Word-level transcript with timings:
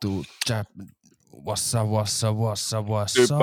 to 0.00 0.08
jab. 0.48 0.66
Wassa, 1.46 1.82
wassa, 1.84 2.30
wassa, 2.32 2.80
wassa. 2.80 3.38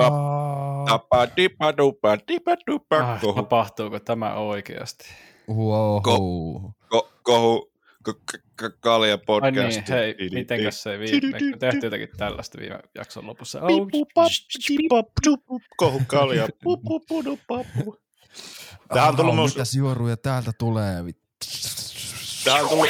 Tapa, 0.88 1.26
dipa, 1.36 1.76
dupa, 1.76 2.18
dipa, 2.28 2.56
dupa, 2.66 2.96
Ah, 2.96 3.20
kohu, 3.20 3.32
tapahtuuko 3.34 3.98
tämä 4.00 4.34
oikeasti? 4.34 5.04
Wow. 5.48 6.02
ko, 6.02 7.08
kohu, 7.22 7.70
k- 8.04 8.20
k- 8.32 8.42
k- 8.56 8.80
kalja 8.80 9.12
Ai 9.14 9.18
podcast. 9.26 9.76
niin, 9.76 9.84
hei, 9.88 10.14
mitenkäs 10.32 10.82
se 10.82 10.98
viime, 10.98 11.30
me 11.30 11.56
tehtiin 11.58 11.82
jotakin 11.84 12.08
tällaista 12.16 12.58
viime 12.60 12.78
jakson 12.94 13.26
lopussa. 13.26 13.60
Oh, 13.62 13.88
Kohu 15.76 16.00
kalja. 16.06 16.48
Tähän 18.94 19.08
on 19.08 19.16
tullut 19.16 19.34
myös, 19.36 19.54
Mitäs 19.54 19.74
juoruja 19.74 20.16
täältä 20.16 20.52
tulee? 20.58 21.04
tähän 22.44 22.62
on 22.64 22.68
tullut, 22.68 22.88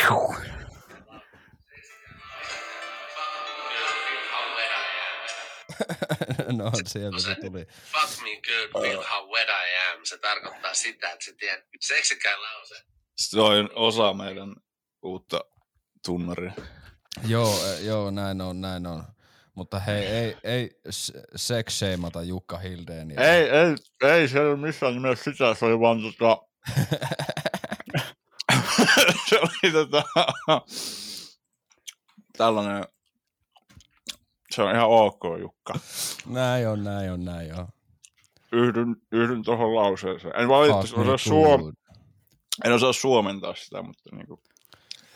no 6.59 6.71
sieltä 6.87 7.19
se 7.19 7.35
tuli. 7.35 7.67
Fuck 7.67 8.23
me 8.23 8.31
good, 8.31 8.83
feel 8.83 9.03
how 9.11 9.31
wet 9.33 9.49
I 9.49 9.93
am. 9.93 10.01
Se 10.05 10.19
tarkoittaa 10.19 10.75
sitä, 10.75 11.11
että 11.11 11.25
se 11.25 11.35
tiedät, 11.35 11.65
seksikään 11.81 12.43
lause. 12.43 12.75
se 13.17 13.41
on 13.41 13.71
osa 13.75 14.15
meidän 14.15 14.55
uutta 15.03 15.41
tunnaria. 16.05 16.53
Joo, 17.27 17.67
eh, 17.67 17.85
joo, 17.85 18.11
näin 18.11 18.41
on, 18.41 18.61
näin 18.61 18.87
on. 18.87 19.05
Mutta 19.55 19.79
hei, 19.79 20.07
ei, 20.07 20.37
ei 20.45 20.71
sex 21.37 21.79
shameata 21.79 22.23
Jukka 22.23 22.59
Hildeen. 22.59 23.11
Ei, 23.11 23.49
ei, 23.49 23.77
ei 24.13 24.29
se 24.29 24.41
ole 24.41 24.57
missään 24.57 24.95
nimessä 24.95 25.33
sitä, 25.33 25.55
se 25.55 25.65
oli 25.65 25.81
vaan 25.81 25.99
tota... 26.03 26.43
se 29.29 29.39
oli 29.39 29.73
tota... 29.73 30.05
tällainen... 32.37 32.85
Se 34.55 34.63
on 34.63 34.75
ihan 34.75 34.89
ok, 34.89 35.21
Jukka. 35.41 35.75
Näin 36.27 36.69
on, 36.69 36.85
näin 36.85 37.13
on, 37.13 37.25
näin 37.25 37.61
on. 37.61 37.69
Yhdyn, 38.53 38.97
yhdyn 39.13 39.43
tuohon 39.43 39.75
lauseeseen. 39.75 40.41
En 40.41 40.49
valitettavasti 40.49 41.01
osaa, 41.01 41.19
suom... 41.19 41.73
en 42.65 42.73
osaa 42.73 42.93
suomentaa 42.93 43.55
sitä, 43.55 43.83
mutta 43.83 44.17
niinku, 44.17 44.43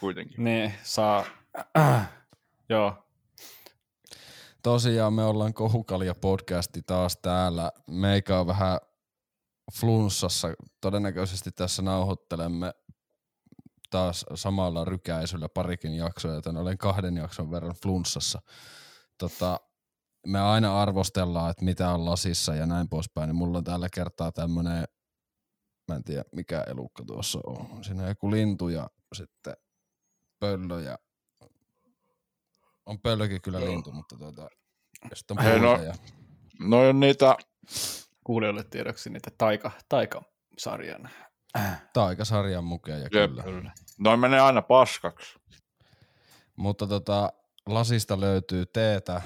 kuitenkin. 0.00 0.44
Niin, 0.44 0.74
saa... 0.82 1.24
Joo, 2.68 3.08
Tosiaan 4.62 5.12
me 5.12 5.24
ollaan 5.24 5.54
Kohukalja 5.54 6.14
podcasti 6.14 6.82
taas 6.82 7.16
täällä. 7.16 7.72
Meikä 7.86 8.40
on 8.40 8.46
vähän 8.46 8.78
flunssassa. 9.80 10.48
Todennäköisesti 10.80 11.50
tässä 11.50 11.82
nauhoittelemme 11.82 12.72
taas 13.90 14.26
samalla 14.34 14.84
rykäisyllä 14.84 15.48
parikin 15.48 15.94
jaksoa, 15.94 16.34
joten 16.34 16.56
olen 16.56 16.78
kahden 16.78 17.16
jakson 17.16 17.50
verran 17.50 17.74
flunssassa. 17.82 18.42
Tota, 19.18 19.60
me 20.26 20.40
aina 20.40 20.82
arvostellaan, 20.82 21.50
että 21.50 21.64
mitä 21.64 21.90
on 21.90 22.04
lasissa 22.04 22.54
ja 22.54 22.66
näin 22.66 22.88
poispäin, 22.88 23.28
niin 23.28 23.36
mulla 23.36 23.58
on 23.58 23.64
tällä 23.64 23.88
kertaa 23.94 24.32
tämmönen, 24.32 24.84
mä 25.88 25.96
en 25.96 26.04
tiedä 26.04 26.24
mikä 26.32 26.64
elukka 26.66 27.04
tuossa 27.04 27.40
on. 27.46 27.84
Siinä 27.84 28.02
on 28.02 28.08
joku 28.08 28.30
lintu 28.30 28.68
ja 28.68 28.90
sitten 29.14 29.54
pöllö 30.38 30.80
ja 30.80 30.98
on 32.86 33.00
pöllökin 33.00 33.42
kyllä 33.42 33.60
lintu, 33.60 33.92
mutta 33.92 34.16
tota, 34.16 34.48
ja 35.10 35.16
sitten 35.16 35.38
on 35.38 35.44
Hei, 35.44 35.60
no- 35.60 35.82
ja 35.82 35.94
No 36.60 36.88
on 36.88 37.00
niitä... 37.00 37.36
kuulijoille 38.24 38.64
tiedoksi 38.64 39.10
niitä 39.10 39.30
taika, 39.38 39.70
taika-sarjan. 39.88 41.10
taikasarjan 41.92 42.64
mukeja 42.64 42.98
Jep. 42.98 43.12
kyllä. 43.12 43.42
Kyllä. 43.42 43.72
Noin 43.98 44.20
menee 44.20 44.40
aina 44.40 44.62
paskaksi. 44.62 45.38
Mutta 46.56 46.86
tota, 46.86 47.32
lasista 47.68 48.20
löytyy 48.20 48.66
teetä 48.66 49.22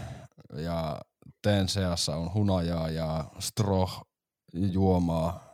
ja 0.56 1.00
teen 1.42 1.68
seassa 1.68 2.16
on 2.16 2.34
hunajaa 2.34 2.90
ja 2.90 3.24
stroh 3.38 4.06
juomaa 4.52 5.44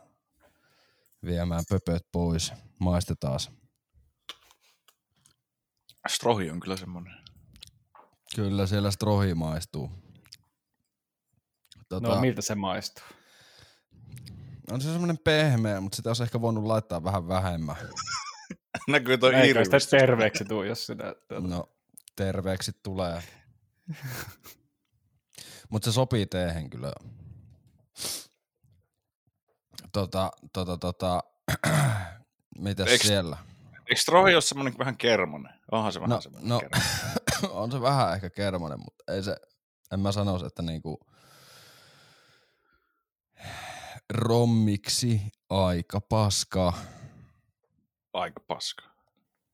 viemään 1.25 1.63
pöpöt 1.69 2.05
pois. 2.11 2.53
Maistetaan. 2.79 3.39
Strohi 6.07 6.49
on 6.51 6.59
kyllä 6.59 6.77
semmonen. 6.77 7.13
Kyllä 8.35 8.67
siellä 8.67 8.91
strohi 8.91 9.33
maistuu. 9.33 9.91
Tota, 11.89 12.07
No, 12.07 12.21
miltä 12.21 12.41
se 12.41 12.55
maistuu? 12.55 13.03
on 14.71 14.81
se 14.81 14.91
semmoinen 14.91 15.17
pehmeä, 15.17 15.81
mutta 15.81 15.95
sitä 15.95 16.09
olisi 16.09 16.23
ehkä 16.23 16.41
voinut 16.41 16.63
laittaa 16.63 17.03
vähän 17.03 17.27
vähemmän. 17.27 17.75
Näkyy 18.87 19.17
toi 19.17 19.35
Eikä 19.35 19.63
sitä 19.63 19.97
terveeksi 19.97 20.45
tuu, 20.45 20.63
jos 20.63 20.85
sitä... 20.85 21.15
tuota- 21.27 21.47
No, 21.47 21.69
terveeksi 22.23 22.71
tulee. 22.83 23.23
Mutta 25.69 25.91
se 25.91 25.93
sopii 25.93 26.25
teehen 26.25 26.69
kyllä. 26.69 26.93
Tota, 29.91 30.31
tota, 30.53 30.77
tota, 30.77 31.23
mitäs 32.59 32.87
Eiks- 32.87 33.07
siellä? 33.07 33.37
Eikö 33.89 34.01
Strohi 34.01 34.33
ole 34.33 34.41
semmonen 34.41 34.77
vähän 34.77 34.97
kermonen? 34.97 35.53
Onhan 35.71 35.93
se 35.93 35.99
vähän 35.99 36.09
No, 36.09 36.21
semmonen 36.21 36.49
no 36.49 36.61
on 37.61 37.71
se 37.71 37.81
vähän 37.81 38.13
ehkä 38.13 38.29
kermonen, 38.29 38.79
mutta 38.79 39.13
ei 39.13 39.23
se, 39.23 39.35
en 39.91 39.99
mä 39.99 40.11
sanoisi, 40.11 40.45
että 40.45 40.61
niinku 40.61 40.99
rommiksi 44.13 45.21
aika 45.49 46.01
paska. 46.01 46.73
Aika 48.13 48.39
paska. 48.47 48.83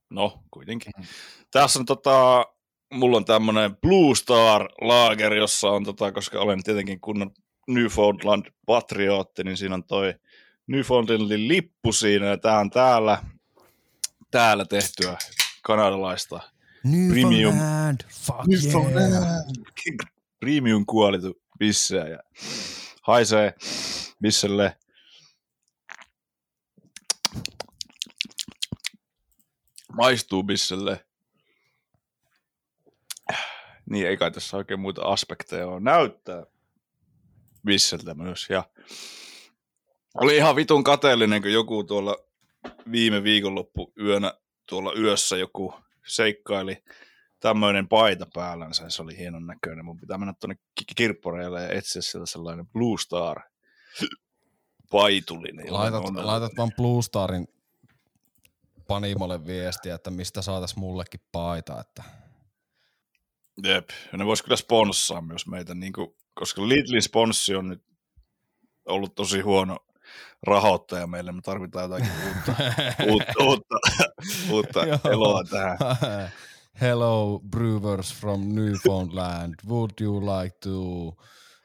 No, 0.10 0.44
kuitenkin. 0.52 0.94
Tässä 1.52 1.80
on 1.80 1.86
tota, 1.86 2.46
mulla 2.94 3.18
on 3.18 3.26
tämmönen 3.26 3.76
Blue 3.76 4.16
Star 4.16 4.70
Lager, 4.82 5.34
jossa 5.34 5.70
on 5.70 5.84
tota, 5.84 6.12
koska 6.12 6.40
olen 6.40 6.64
tietenkin 6.64 7.02
kunnon 7.02 7.32
Newfoundland 7.68 8.46
patriotti, 8.66 9.44
niin 9.44 9.58
siinä 9.58 9.76
on 9.76 9.84
toi 9.84 10.14
Newfoundlandin 10.68 11.48
lippu 11.48 11.92
siinä, 11.92 12.26
ja 12.26 12.38
tää 12.38 12.60
on 12.60 12.70
täällä, 12.70 13.24
täällä 14.32 14.66
tehtyä 14.66 15.18
kanadalaista 15.64 16.40
Premium. 17.12 17.32
Newfoundland, 17.32 18.00
fuck 18.10 18.40
yeah. 18.48 20.12
premium 20.40 20.86
kuolitu 20.86 21.42
bisseä 21.60 22.08
ja 22.08 22.20
haisee 23.02 23.54
bisselle. 24.22 24.78
Maistuu 29.94 30.44
bisselle. 30.44 31.06
Niin, 33.90 34.08
ei 34.08 34.18
kai 34.18 34.32
tässä 34.32 34.58
oikein 34.58 34.80
muita 34.80 35.02
aspekteja 35.02 35.68
ole. 35.68 35.80
Näyttää 35.80 36.46
bisseltä 37.66 38.14
myös. 38.14 38.48
Ja 38.50 38.64
oli 40.16 40.36
ihan 40.36 40.56
vitun 40.56 40.84
kateellinen, 40.84 41.42
kun 41.42 41.52
joku 41.54 41.84
tuolla 41.84 42.18
viime 42.92 43.24
viikonloppu 43.24 43.94
yönä 44.00 44.34
tuolla 44.70 44.94
yössä 44.94 45.38
joku 45.38 45.74
seikkaili 46.08 46.84
tämmöinen 47.40 47.88
paita 47.88 48.28
päällänsä, 48.34 48.90
se 48.90 49.02
oli 49.02 49.18
hienon 49.18 49.48
näköinen. 49.48 49.86
Mun 49.86 50.00
pitää 50.00 50.18
mennä 50.18 50.34
tuonne 50.40 50.56
kirpporeille 50.96 51.64
ja 51.64 51.70
etsiä 51.70 52.02
sieltä 52.02 52.26
sellainen 52.32 52.68
Blue 52.68 52.98
Star 52.98 53.42
paitulinen. 54.92 55.66
jolla 55.66 55.80
Laitat, 55.80 56.06
on- 56.06 56.28
laitat 56.28 56.52
vaan 56.58 56.72
Blue 56.78 57.02
Starin 57.02 57.48
Panimolle 58.88 59.46
viestiä, 59.46 59.96
että 59.96 60.12
mistä 60.12 60.42
saatais 60.42 60.76
mullekin 60.76 61.22
paita, 61.32 61.80
että 61.82 62.04
Jep, 63.64 63.90
ja 64.12 64.18
ne 64.18 64.26
vois 64.26 64.42
kyllä 64.42 64.56
sponssaa 64.56 65.22
myös 65.22 65.48
meitä, 65.48 65.76
niin 65.76 65.94
kuin, 65.94 66.16
koska 66.34 66.62
Lidlin 66.62 67.02
sponssi 67.02 67.56
on 67.56 67.70
nyt 67.70 67.84
ollut 68.86 69.16
tosi 69.16 69.40
huono 69.40 69.78
rahoittaja 70.44 71.08
meille, 71.08 71.32
me 71.32 71.42
tarvitaan 71.42 71.84
jotakin 71.92 72.12
uutta, 72.28 72.56
uutta, 73.12 73.44
uutta, 73.44 73.76
uutta 74.52 75.10
eloa 75.10 75.44
tähän. 75.44 75.78
Hello 76.82 77.40
brewers 77.50 78.14
from 78.14 78.42
Newfoundland, 78.56 79.54
would 79.68 79.92
you 80.02 80.22
like 80.22 80.58
to 80.64 80.72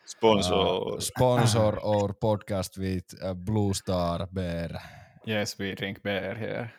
Sponsor. 0.07 0.59
uh, 0.59 0.99
sponsor 1.01 1.79
our 1.83 2.15
podcast 2.15 2.79
with 2.79 3.15
uh, 3.23 3.35
Blue 3.35 3.75
Star 3.75 4.27
Bear? 4.35 4.71
Yes, 5.29 5.59
we 5.59 5.75
drink 5.77 6.03
beer 6.03 6.39
here. 6.39 6.71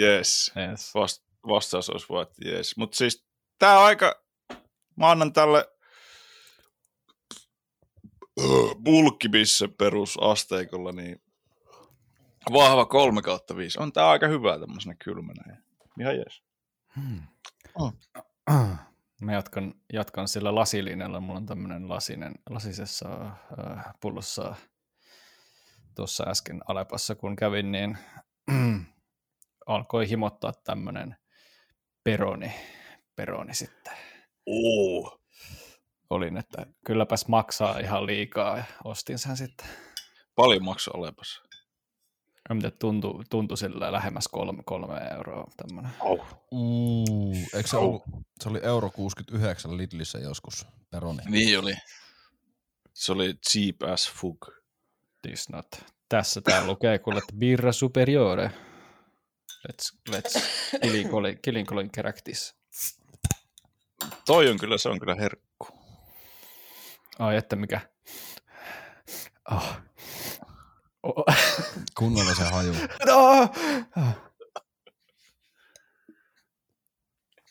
Yes. 0.00 0.52
Yes. 0.56 0.94
Vast, 0.94 1.22
vastaus 1.46 1.90
olisi 1.90 2.08
vaan, 2.08 2.26
jees. 2.44 2.76
Mutta 2.76 2.96
siis 2.96 3.26
tää 3.58 3.78
on 3.78 3.86
aika, 3.86 4.22
mä 4.96 5.10
annan 5.10 5.32
tälle 5.32 5.68
bulkkibisse 8.84 9.68
perusasteikolla, 9.68 10.92
niin 10.92 11.22
vahva 12.52 12.84
3 12.84 13.22
kautta 13.22 13.56
5. 13.56 13.80
On 13.80 13.92
tää 13.92 14.08
aika 14.08 14.28
hyvä 14.28 14.58
tämmöisenä 14.58 14.94
kylmänä. 15.04 15.56
Ihan 16.00 16.16
jees. 16.16 16.42
Mä 19.20 19.32
jatkan, 19.32 19.74
jatkan 19.92 20.28
sillä 20.28 20.54
lasilinjalla. 20.54 21.20
Mulla 21.20 21.38
on 21.38 21.46
tämmönen 21.46 21.88
lasinen, 21.88 22.34
lasisessa 22.50 23.08
äh, 23.24 23.84
pullossa 24.00 24.54
tuossa 25.94 26.24
äsken 26.24 26.60
Alepassa, 26.68 27.14
kun 27.14 27.36
kävin, 27.36 27.72
niin 27.72 27.98
alkoi 29.66 30.08
himottaa 30.08 30.52
tämmönen 30.64 31.16
peroni, 32.04 32.52
peroni 33.16 33.54
sitten. 33.54 33.94
Oo. 34.46 35.18
olin, 36.10 36.36
että 36.36 36.66
kylläpäs 36.86 37.28
maksaa 37.28 37.78
ihan 37.78 38.06
liikaa 38.06 38.56
ja 38.56 38.64
ostin 38.84 39.18
sen 39.18 39.36
sitten. 39.36 39.66
Paljon 40.34 40.64
maksaa 40.64 40.94
olepas. 40.96 41.42
Ja 42.48 42.54
Mitä 42.54 42.70
tuntui, 42.70 43.24
tuntui 43.30 43.58
sillä 43.58 43.92
lähemmäs 43.92 44.28
kolme, 44.28 44.62
kolme 44.66 44.94
euroa 45.14 45.50
tämmönen. 45.56 45.90
Oh. 46.00 46.26
Uu, 46.52 47.36
eikö 47.54 47.68
se 47.68 47.76
ollut, 47.76 48.02
se 48.42 48.48
oli 48.48 48.60
euro 48.62 48.90
69 48.90 49.76
Lidlissä 49.76 50.18
joskus, 50.18 50.66
peroni. 50.90 51.22
Niin 51.28 51.58
oli. 51.58 51.74
Se 52.94 53.12
oli 53.12 53.34
cheap 53.34 53.92
as 53.92 54.12
fuck. 54.12 54.40
This 55.22 55.48
not. 55.48 55.66
Tässä 56.08 56.40
tää 56.40 56.66
lukee 56.66 56.98
kuule, 56.98 57.18
että 57.18 57.36
birra 57.38 57.72
superiore. 57.72 58.50
Let's, 59.68 59.98
let's 60.10 60.40
kilinkolin, 60.82 61.38
kilinkolin 61.42 61.90
keractis. 61.90 62.54
Toi 64.26 64.48
on 64.50 64.58
kyllä, 64.58 64.78
se 64.78 64.88
on 64.88 64.98
kyllä 65.00 65.14
herkku. 65.14 65.68
Ai, 67.18 67.36
että 67.36 67.56
mikä. 67.56 67.80
Oh. 69.52 69.76
Oh. 71.02 71.24
Kunnolla 71.98 72.34
se 72.34 72.44
haju. 72.44 72.72
No! 73.06 73.48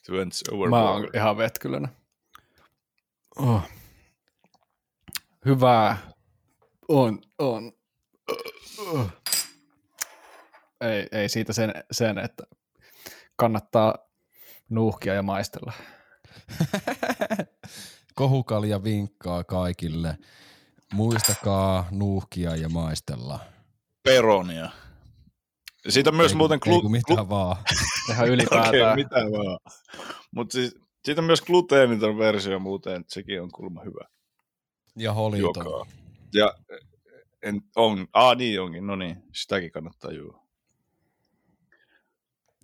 Twents 0.05 0.43
Mä 0.51 0.55
overboard. 0.57 1.03
oon 1.03 1.09
ihan 1.13 1.37
vetkylänä. 1.37 1.89
Oh. 3.37 3.61
Hyvää. 5.45 5.97
On, 6.87 7.19
on. 7.39 7.71
Oh. 8.77 9.09
Ei, 10.81 11.07
ei 11.11 11.29
siitä 11.29 11.53
sen, 11.53 11.73
sen, 11.91 12.17
että 12.17 12.43
kannattaa 13.35 13.95
nuuhkia 14.69 15.13
ja 15.13 15.21
maistella. 15.23 15.73
Kohukalja 18.15 18.83
vinkkaa 18.83 19.43
kaikille. 19.43 20.17
Muistakaa 20.93 21.87
nuuhkia 21.91 22.55
ja 22.55 22.69
maistella. 22.69 23.39
Peronia. 24.03 24.69
Siitä 25.89 26.09
on 26.09 26.15
myös 26.15 26.31
Ei- 26.31 26.37
muuten 26.37 26.59
ei 26.65 26.73
glu- 26.73 26.81
kun 26.81 26.91
mitään 26.91 27.29
vaan. 27.29 27.57
Ihan 28.09 28.27
ylipäätään. 28.29 28.91
Okei, 28.91 28.95
mitä 28.95 29.15
vaan. 29.15 29.59
Mutta 30.31 30.53
siis, 30.53 30.75
siitä 31.05 31.21
on 31.21 31.25
myös 31.25 31.41
gluteeniton 31.41 32.17
versio 32.17 32.59
muuten, 32.59 32.95
että 33.01 33.13
sekin 33.13 33.41
on 33.41 33.51
kulma 33.51 33.81
hyvä. 33.83 34.05
Ja 34.95 35.13
holiton. 35.13 35.65
Juokaa. 35.65 35.85
Ja 36.33 36.53
en, 37.43 37.61
on, 37.75 38.07
aa 38.13 38.35
niin 38.35 38.61
onkin, 38.61 38.87
no 38.87 38.95
niin, 38.95 39.23
sitäkin 39.33 39.71
kannattaa 39.71 40.11
juoda. 40.11 40.37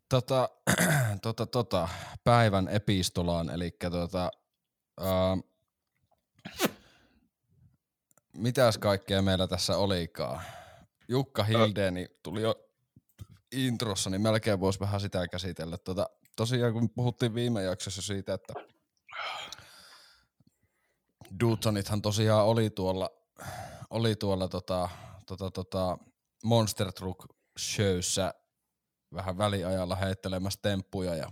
Tota, 0.09 0.50
tota, 1.21 1.45
tota, 1.45 1.89
päivän 2.23 2.68
epistolaan, 2.68 3.50
eli 3.50 3.71
tota, 3.91 4.31
ää, 5.00 5.38
mitäs 8.38 8.77
kaikkea 8.77 9.21
meillä 9.21 9.47
tässä 9.47 9.77
olikaan? 9.77 10.41
Jukka 11.07 11.44
Hildeni 11.44 12.07
tuli 12.23 12.41
jo 12.41 12.56
introssa, 13.51 14.09
niin 14.09 14.21
melkein 14.21 14.59
voisi 14.59 14.79
vähän 14.79 15.01
sitä 15.01 15.27
käsitellä. 15.27 15.77
Tota, 15.77 16.09
tosiaan 16.35 16.73
kun 16.73 16.89
puhuttiin 16.89 17.35
viime 17.35 17.63
jaksossa 17.63 18.01
siitä, 18.01 18.33
että 18.33 18.53
Dudsonithan 21.39 22.01
tosiaan 22.01 22.45
oli 22.45 22.69
tuolla, 22.69 23.09
oli 23.89 24.15
tuolla 24.15 24.47
tota, 24.47 24.89
tota, 25.25 25.51
tota 25.51 25.97
Monster 26.44 26.91
Truck 26.91 27.19
Showssä 27.59 28.33
vähän 29.13 29.38
väliajalla 29.38 29.96
heittelemässä 29.96 30.60
temppuja 30.62 31.16
ja 31.16 31.31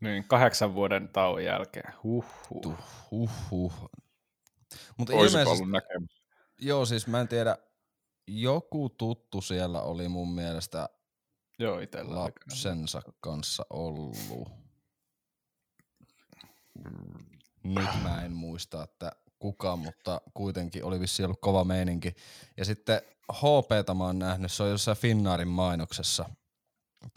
Niin, 0.00 0.24
kahdeksan 0.28 0.74
vuoden 0.74 1.08
tauon 1.08 1.44
jälkeen. 1.44 1.94
Huhhuh. 2.02 2.62
tuh, 2.62 2.78
huh, 3.10 3.30
huh. 3.50 3.90
Mutta 4.96 5.12
ilmeisesti, 5.12 5.48
ollut 5.48 5.70
näkemys. 5.70 6.22
joo 6.58 6.86
siis 6.86 7.06
mä 7.06 7.20
en 7.20 7.28
tiedä, 7.28 7.58
joku 8.26 8.88
tuttu 8.88 9.40
siellä 9.40 9.82
oli 9.82 10.08
mun 10.08 10.34
mielestä 10.34 10.88
Joo, 11.58 11.78
itellä. 11.78 12.14
lapsensa 12.14 13.02
kanssa 13.20 13.66
ollut. 13.70 14.16
Nyt 17.64 17.88
mä 18.02 18.22
en 18.24 18.32
muista, 18.32 18.82
että 18.82 19.12
kuka, 19.38 19.76
mutta 19.76 20.20
kuitenkin 20.34 20.84
oli 20.84 21.00
vissi 21.00 21.24
ollut 21.24 21.40
kova 21.40 21.64
meininki. 21.64 22.14
Ja 22.56 22.64
sitten 22.64 23.02
HPtä 23.32 23.94
mä 23.94 24.04
oon 24.04 24.18
nähnyt, 24.18 24.52
se 24.52 24.62
on 24.62 24.70
jossain 24.70 24.96
Finnaarin 24.96 25.48
mainoksessa. 25.48 26.30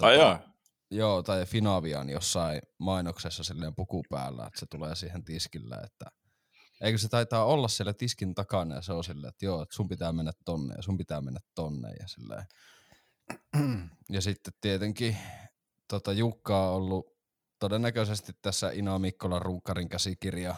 Ai 0.01 0.17
jaa. 0.17 0.39
Joo, 0.91 1.23
tai 1.23 1.45
Finavian 1.45 2.09
jossain 2.09 2.61
mainoksessa 2.77 3.43
silleen 3.43 3.75
puku 3.75 4.03
päällä, 4.09 4.45
että 4.47 4.59
se 4.59 4.65
tulee 4.65 4.95
siihen 4.95 5.23
tiskille, 5.23 5.75
että 5.75 6.05
eikö 6.81 6.97
se 6.97 7.09
taitaa 7.09 7.45
olla 7.45 7.67
siellä 7.67 7.93
tiskin 7.93 8.35
takana 8.35 8.75
ja 8.75 8.81
se 8.81 8.93
on 8.93 9.03
silleen, 9.03 9.29
että 9.29 9.45
joo, 9.45 9.61
että 9.61 9.75
sun 9.75 9.87
pitää 9.87 10.11
mennä 10.11 10.31
tonne 10.45 10.75
ja 10.75 10.81
sun 10.81 10.97
pitää 10.97 11.21
mennä 11.21 11.39
tonne 11.55 11.89
ja 11.99 12.07
silleen. 12.07 12.45
Ja 14.09 14.21
sitten 14.21 14.53
tietenkin 14.61 15.17
tota 15.87 16.13
Jukka 16.13 16.69
on 16.69 16.75
ollut 16.75 17.17
todennäköisesti 17.59 18.33
tässä 18.41 18.71
Ina 18.71 18.99
Mikkolan 18.99 19.41
runkkarin 19.41 19.89
käsikirja 19.89 20.55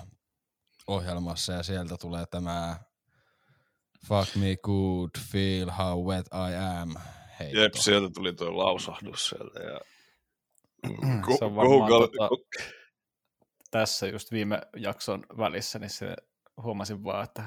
ohjelmassa 0.88 1.54
ja 1.54 1.64
sieltä 1.64 1.98
tulee 1.98 2.26
tämä 2.26 2.80
Fuck 4.08 4.36
me 4.36 4.58
good, 4.64 5.10
feel 5.32 5.72
how 5.72 6.06
wet 6.06 6.26
I 6.28 6.56
am 6.82 6.96
heitto. 7.40 7.60
Jep, 7.60 7.74
sieltä 7.74 8.10
tuli 8.14 8.34
tuo 8.34 8.58
lausahdus 8.58 9.30
sieltä. 9.30 9.60
Ja... 9.60 9.80
Se 11.38 11.46
on 11.46 11.56
varmaan 11.56 11.92
Google- 11.92 12.08
tota- 12.08 12.74
Tässä 13.72 14.08
just 14.08 14.32
viime 14.32 14.62
jakson 14.78 15.24
välissä, 15.38 15.80
niin 15.80 15.90
se 15.90 16.16
huomasin 16.64 17.04
vaan, 17.04 17.24
että 17.24 17.44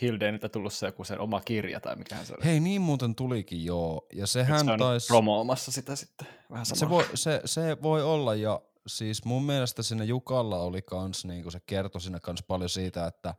Hildeniltä 0.00 0.48
tullut 0.48 0.72
se 0.72 0.86
joku 0.86 1.04
sen 1.04 1.20
oma 1.20 1.40
kirja 1.40 1.80
tai 1.80 1.96
mikähän 1.96 2.26
se 2.26 2.34
oli. 2.34 2.44
Hei, 2.44 2.60
niin 2.60 2.82
muuten 2.82 3.14
tulikin 3.14 3.64
joo. 3.64 4.06
Ja 4.12 4.26
sehän 4.26 4.64
se 4.64 4.72
on 4.72 4.78
taisi... 4.78 5.06
promoomassa 5.06 5.72
sitä 5.72 5.96
sitten 5.96 6.26
vähän 6.50 6.66
Se 6.66 6.88
voi, 6.88 7.04
se, 7.14 7.40
se 7.44 7.76
voi 7.82 8.02
olla 8.02 8.34
ja 8.34 8.60
siis 8.86 9.24
mun 9.24 9.44
mielestä 9.44 9.82
siinä 9.82 10.04
Jukalla 10.04 10.58
oli 10.58 10.82
kans, 10.82 11.24
niin 11.24 11.42
kuin 11.42 11.52
se 11.52 11.60
kertoi 11.66 12.00
siinä 12.00 12.20
kans 12.20 12.42
paljon 12.42 12.70
siitä, 12.70 13.06
että 13.06 13.34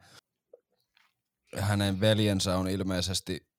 hänen 1.58 2.00
veljensä 2.00 2.58
on 2.58 2.68
ilmeisesti 2.68 3.53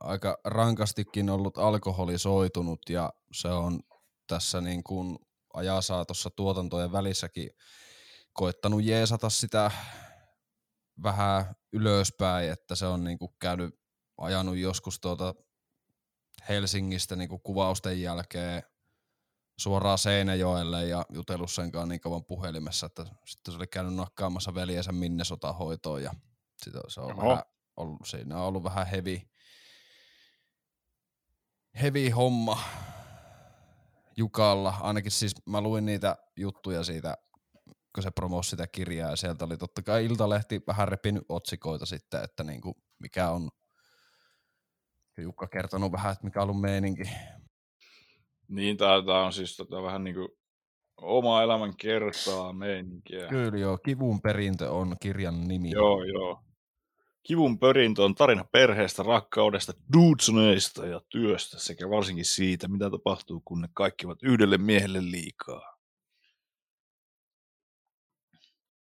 aika 0.00 0.38
rankastikin 0.44 1.30
ollut 1.30 1.58
alkoholisoitunut 1.58 2.80
ja 2.88 3.12
se 3.32 3.48
on 3.48 3.80
tässä 4.26 4.60
niin 4.60 4.84
kuin 4.84 5.18
ajasaatossa 5.54 6.30
tuotantojen 6.30 6.92
välissäkin 6.92 7.50
koittanut 8.32 8.84
jeesata 8.84 9.30
sitä 9.30 9.70
vähän 11.02 11.54
ylöspäin, 11.72 12.50
että 12.50 12.74
se 12.74 12.86
on 12.86 13.04
niin 13.04 13.18
kuin 13.18 13.32
käynyt, 13.40 13.80
ajanut 14.18 14.56
joskus 14.56 15.00
tuota 15.00 15.34
Helsingistä 16.48 17.16
niin 17.16 17.28
kuin 17.28 17.42
kuvausten 17.42 18.02
jälkeen 18.02 18.62
suoraan 19.58 19.98
Seinäjoelle 19.98 20.86
ja 20.86 21.04
jutellut 21.12 21.50
sen 21.50 21.72
kanssa 21.72 21.86
niin 21.86 22.00
kauan 22.00 22.24
puhelimessa, 22.24 22.86
että 22.86 23.04
sitten 23.26 23.52
se 23.52 23.58
oli 23.58 23.66
käynyt 23.66 23.94
nakkaamassa 23.94 24.54
veljensä 24.54 24.92
Minnesota 24.92 25.52
hoitoon 25.52 26.02
ja 26.02 26.14
sitä, 26.64 26.80
se 26.88 27.00
on 27.00 27.12
Oho. 27.12 27.28
vähän 27.28 27.42
ollut, 27.76 28.00
siinä 28.04 28.36
on 28.36 28.42
ollut 28.42 28.64
vähän 28.64 28.86
heavy, 28.86 29.20
heavy 31.82 32.10
homma 32.10 32.58
Jukalla. 34.16 34.74
Ainakin 34.80 35.10
siis 35.10 35.34
mä 35.46 35.60
luin 35.60 35.86
niitä 35.86 36.16
juttuja 36.36 36.84
siitä, 36.84 37.16
kun 37.94 38.02
se 38.02 38.10
promosi 38.10 38.50
sitä 38.50 38.66
kirjaa 38.66 39.10
ja 39.10 39.16
sieltä 39.16 39.44
oli 39.44 39.56
totta 39.56 39.82
kai 39.82 40.04
Iltalehti 40.04 40.60
vähän 40.66 40.88
repinyt 40.88 41.24
otsikoita 41.28 41.86
sitten, 41.86 42.24
että 42.24 42.44
niinku 42.44 42.76
mikä 42.98 43.30
on 43.30 43.48
Jukka 45.18 45.46
kertonut 45.46 45.92
vähän, 45.92 46.12
että 46.12 46.24
mikä 46.24 46.42
on 46.42 46.50
ollut 46.50 46.60
meininki. 46.60 47.02
Niin, 48.48 48.76
tää 48.76 49.24
on 49.24 49.32
siis 49.32 49.56
tota, 49.56 49.82
vähän 49.82 50.04
niinku 50.04 50.38
oma 50.96 51.42
elämän 51.42 51.76
kertaa 51.76 52.52
meininkiä. 52.52 53.28
Kyllä 53.28 53.58
joo, 53.58 53.78
kivun 53.78 54.20
perintö 54.22 54.70
on 54.70 54.96
kirjan 55.02 55.48
nimi. 55.48 55.70
Joo, 55.70 56.04
joo. 56.04 56.42
Kivun 57.22 57.58
perintö 57.58 58.04
on 58.04 58.14
tarina 58.14 58.44
perheestä, 58.44 59.02
rakkaudesta, 59.02 59.72
dudesoneista 59.92 60.86
ja 60.86 61.00
työstä 61.08 61.58
sekä 61.58 61.90
varsinkin 61.90 62.24
siitä, 62.24 62.68
mitä 62.68 62.90
tapahtuu, 62.90 63.42
kun 63.44 63.60
ne 63.60 63.68
kaikki 63.74 64.06
ovat 64.06 64.22
yhdelle 64.22 64.58
miehelle 64.58 65.10
liikaa. 65.10 65.78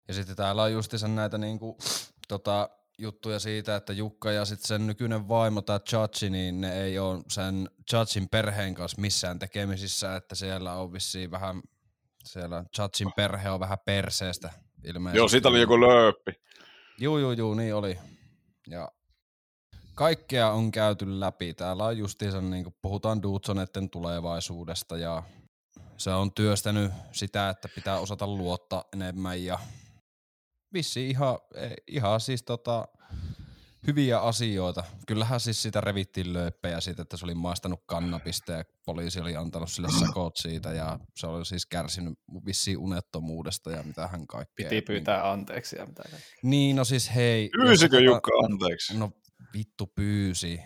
Ja 0.09 0.15
sitten 0.15 0.37
täällä 0.37 0.63
on 0.63 0.73
justiinsa 0.73 1.09
näitä 1.09 1.39
niinku, 1.39 1.79
tota, 2.29 2.69
juttuja 2.99 3.39
siitä, 3.39 3.77
että 3.77 3.93
Jukka 3.93 4.33
ja 4.33 4.45
sitten 4.45 4.69
sen 4.69 4.87
nykyinen 4.87 5.29
vaimo, 5.29 5.63
tämä 5.63 5.79
Chachi, 5.79 6.31
niin 6.31 6.61
ne 6.61 6.83
ei 6.83 6.99
ole 6.99 7.23
sen 7.29 7.71
Chachin 7.91 8.29
perheen 8.29 8.75
kanssa 8.75 9.01
missään 9.01 9.39
tekemisissä, 9.39 10.17
että 10.17 10.35
siellä 10.35 10.73
on 10.73 10.93
vissiin 10.93 11.31
vähän, 11.31 11.63
siellä 12.25 12.65
Chachin 12.75 13.13
perhe 13.17 13.51
on 13.51 13.61
vähän 13.61 13.79
perseestä 13.85 14.51
ilmeisesti. 14.85 15.19
Joo, 15.19 15.29
siitä 15.29 15.49
oli 15.49 15.61
joku 15.61 15.81
lööppi. 15.81 16.33
Juu, 16.99 17.19
juu, 17.19 17.33
juu, 17.33 17.55
niin 17.55 17.75
oli. 17.75 17.99
Ja 18.71 18.93
kaikkea 19.95 20.51
on 20.51 20.71
käyty 20.71 21.21
läpi. 21.21 21.55
Täällä 21.55 21.85
on 21.85 21.99
justiinsa, 21.99 22.41
niin 22.41 22.65
kuin 22.65 22.75
puhutaan 22.83 23.23
Dudsonetten 23.23 23.91
tulevaisuudesta 23.91 24.97
ja 24.97 25.23
se 25.97 26.11
on 26.11 26.33
työstänyt 26.33 26.93
sitä, 27.13 27.49
että 27.49 27.69
pitää 27.75 27.99
osata 27.99 28.27
luottaa 28.27 28.85
enemmän 28.93 29.45
ja 29.45 29.59
vissi 30.73 31.11
ihan, 31.11 31.39
ihan 31.87 32.21
siis 32.21 32.43
tota, 32.43 32.89
hyviä 33.87 34.21
asioita. 34.21 34.85
Kyllähän 35.07 35.41
siis 35.41 35.63
sitä 35.63 35.81
revittiin 35.81 36.33
lööppejä 36.33 36.81
siitä, 36.81 37.03
että 37.03 37.17
se 37.17 37.25
oli 37.25 37.35
maistanut 37.35 37.81
kannabista 37.87 38.53
ja 38.53 38.65
poliisi 38.87 39.21
oli 39.21 39.37
antanut 39.37 39.71
sille 39.71 39.89
sakot 40.01 40.37
siitä 40.37 40.73
ja 40.73 40.99
se 41.17 41.27
oli 41.27 41.45
siis 41.45 41.67
kärsinyt 41.67 42.19
vissiin 42.47 42.79
unettomuudesta 42.79 43.71
ja 43.71 43.83
mitä 43.83 44.07
hän 44.07 44.27
kaikkea. 44.27 44.69
Piti 44.69 44.83
pyytää 44.83 45.31
anteeksi 45.31 45.77
ja 45.77 45.87
mitä 45.87 46.03
kaikkea. 46.03 46.39
Niin, 46.43 46.77
no 46.77 46.85
siis 46.85 47.15
hei. 47.15 47.51
Pyysikö 47.63 47.97
jos- 47.97 48.05
Jukka 48.15 48.31
anteeksi? 48.45 48.99
No 48.99 49.11
vittu 49.55 49.87
pyysi. 49.87 50.61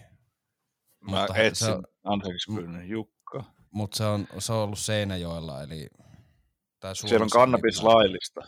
Mä 1.00 1.18
mutta 1.20 1.36
etsin 1.36 1.66
se- 1.66 1.76
anteeksi 2.04 2.52
pyynnön 2.54 2.88
Jukka. 2.88 3.44
Mutta 3.70 3.96
se 3.96 4.04
on, 4.04 4.26
se 4.38 4.52
on 4.52 4.58
ollut 4.58 4.78
Seinäjoella, 4.78 5.62
eli... 5.62 5.88
Tai 6.80 6.96
Siellä 6.96 7.24
on 7.24 7.30
kannabis 7.30 7.82
laillista. 7.82 8.40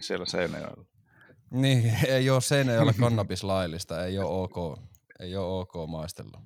Siellä 0.00 0.26
Seinäjoella. 0.26 0.84
Niin, 1.50 1.96
ei 2.08 2.30
ole 2.30 2.40
Seinäjoella 2.50 2.92
kannabis 2.92 3.42
laillista, 3.42 4.04
ei 4.04 4.18
ole 4.18 4.42
ok, 4.42 4.78
ei 5.20 5.36
ole 5.36 5.60
ok 5.60 5.72
maistella. 5.90 6.42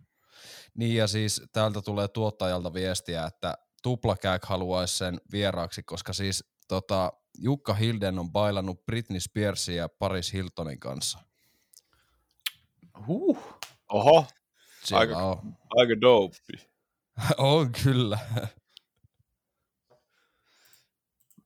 Niin 0.75 0.97
ja 0.97 1.07
siis 1.07 1.43
täältä 1.53 1.83
tulee 1.83 2.09
tuottajalta 2.09 2.75
viestiä, 2.75 3.25
että 3.27 3.55
Tuplakäk 3.83 4.45
haluaisi 4.45 4.97
sen 4.97 5.21
vieraaksi, 5.33 5.83
koska 5.83 6.13
siis 6.13 6.45
tota, 6.69 7.13
Jukka 7.39 7.75
Hilden 7.75 8.19
on 8.19 8.33
bailannut 8.33 8.87
Britney 8.87 9.21
Spearsin 9.21 9.77
ja 9.77 9.89
Paris 9.99 10.33
Hiltonin 10.33 10.81
kanssa. 10.81 11.19
Huh. 13.07 13.39
Oho, 13.89 14.27
Siellä 14.85 15.01
Aika- 15.01 15.23
on. 15.27 15.57
aika 15.77 16.01
dope. 16.01 16.37
on 17.39 17.73
kyllä. 17.85 18.19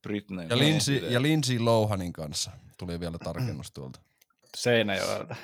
Britney. 0.02 0.46
Ja 0.50 0.58
Lindsay, 0.58 0.94
ja 0.96 1.22
Lindsay 1.22 1.58
Lohanin 1.58 2.12
kanssa 2.12 2.50
tuli 2.76 3.00
vielä 3.00 3.18
tarkennus 3.18 3.72
tuolta. 3.72 4.00
Seinäjoelta. 4.56 5.36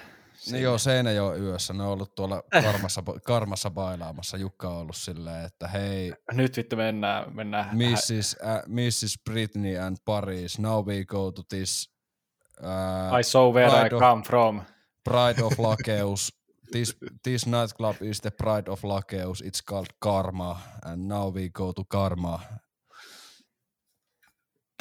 Niin 0.51 0.63
joo, 0.63 0.79
Seinäjoen 0.79 1.41
yössä. 1.43 1.73
Ne 1.73 1.83
on 1.83 1.89
ollut 1.89 2.15
tuolla 2.15 2.43
karmassa, 2.65 3.03
karmassa 3.25 3.71
bailaamassa. 3.71 4.37
Jukka 4.37 4.69
on 4.69 4.77
ollut 4.77 4.97
silleen, 4.97 5.45
että 5.45 5.69
hei, 5.69 6.13
Nyt 6.33 6.57
vittu 6.57 6.77
mennään, 6.77 7.37
mennään 7.37 7.77
Mrs. 7.77 8.37
Uh, 8.43 8.69
Mrs. 8.69 9.19
Britney 9.31 9.79
and 9.79 9.97
Paris, 10.05 10.59
now 10.59 10.87
we 10.87 11.05
go 11.05 11.33
to 11.33 11.43
this 11.49 11.91
uh, 12.63 13.19
I 13.21 13.23
saw 13.25 13.55
where 13.55 13.87
I 13.87 13.95
of- 13.95 14.01
come 14.01 14.23
from. 14.23 14.63
Pride 15.05 15.43
of 15.43 15.53
Lakeus. 15.69 16.33
This, 16.73 16.97
this 17.23 17.47
nightclub 17.47 17.97
is 18.03 18.21
the 18.21 18.31
Pride 18.31 18.71
of 18.71 18.83
Lakeus. 18.85 19.41
It's 19.45 19.63
called 19.71 19.89
Karma, 20.01 20.61
and 20.85 21.09
now 21.09 21.35
we 21.35 21.49
go 21.49 21.73
to 21.73 21.85
Karma. 21.89 22.41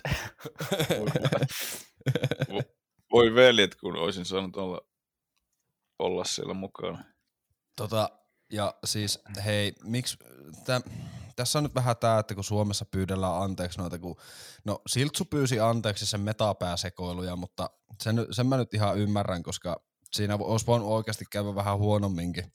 Voi 3.11 3.35
veljet, 3.35 3.75
kun 3.75 3.95
olisin 3.97 4.25
saanut 4.25 4.55
olla, 4.57 4.81
olla 5.99 6.23
siellä 6.23 6.53
mukana. 6.53 7.03
Tota, 7.75 8.09
ja 8.51 8.73
siis 8.85 9.19
hei, 9.45 9.73
miksi, 9.83 10.17
tä, 10.65 10.81
tässä 11.35 11.59
on 11.59 11.63
nyt 11.63 11.75
vähän 11.75 11.97
tää, 11.97 12.19
että 12.19 12.35
kun 12.35 12.43
Suomessa 12.43 12.85
pyydellään 12.91 13.41
anteeksi 13.41 13.79
noita, 13.79 13.99
kun, 13.99 14.15
no 14.65 14.81
Siltsu 14.87 15.25
pyysi 15.25 15.59
anteeksi 15.59 16.05
sen 16.05 16.21
metapääsekoiluja, 16.21 17.35
mutta 17.35 17.69
sen, 18.03 18.27
sen 18.31 18.47
mä 18.47 18.57
nyt 18.57 18.73
ihan 18.73 18.97
ymmärrän, 18.97 19.43
koska 19.43 19.81
siinä 20.13 20.37
olisi 20.41 20.67
voinut 20.67 20.87
oikeasti 20.89 21.25
käydä 21.31 21.55
vähän 21.55 21.77
huonomminkin. 21.77 22.51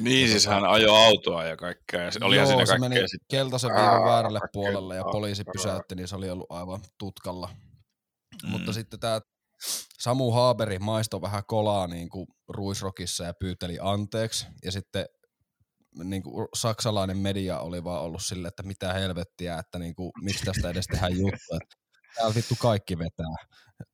Niin, 0.00 0.22
Ja 0.22 0.28
siis 0.28 0.46
tota- 0.46 0.50
hän 0.50 0.64
ajoi 0.64 1.04
autoa 1.06 1.44
ja 1.44 1.56
kaikkea. 1.56 2.02
Ja 2.02 2.10
se- 2.10 2.18
olihan 2.22 2.46
siinä 2.46 2.66
se 2.66 2.78
meni 2.78 2.94
sitten. 2.96 3.26
keltaisen 3.30 3.70
viivan 3.70 4.04
väärälle 4.04 4.40
puolelle 4.52 4.96
ja 4.96 5.04
poliisi 5.04 5.44
pysäytti, 5.52 5.94
niin 5.94 6.08
se 6.08 6.16
oli 6.16 6.30
ollut 6.30 6.46
aivan 6.50 6.80
tutkalla. 6.98 7.48
Mm. 8.42 8.50
Mutta 8.50 8.72
sitten 8.72 9.00
tämä 9.00 9.20
Samu 9.98 10.30
Haaberi 10.30 10.78
maistoi 10.78 11.20
vähän 11.20 11.42
kolaa 11.46 11.86
niin 11.86 12.08
kuin 12.08 12.26
Ruisrokissa 12.48 13.24
ja 13.24 13.34
pyyteli 13.34 13.78
anteeksi. 13.80 14.46
Ja 14.64 14.72
sitten 14.72 15.06
niin 16.04 16.22
kuin 16.22 16.48
saksalainen 16.54 17.18
media 17.18 17.60
oli 17.60 17.84
vaan 17.84 18.02
ollut 18.02 18.22
silleen, 18.22 18.48
että 18.48 18.62
mitä 18.62 18.92
helvettiä, 18.92 19.58
että 19.58 19.78
niin 19.78 19.94
kuin, 19.94 20.12
miksi 20.22 20.44
tästä 20.44 20.70
edes 20.70 20.86
tehdään 20.86 21.18
juttu. 21.18 21.58
Täällä 22.16 22.34
vittu 22.34 22.54
kaikki 22.60 22.98
vetää. 22.98 23.36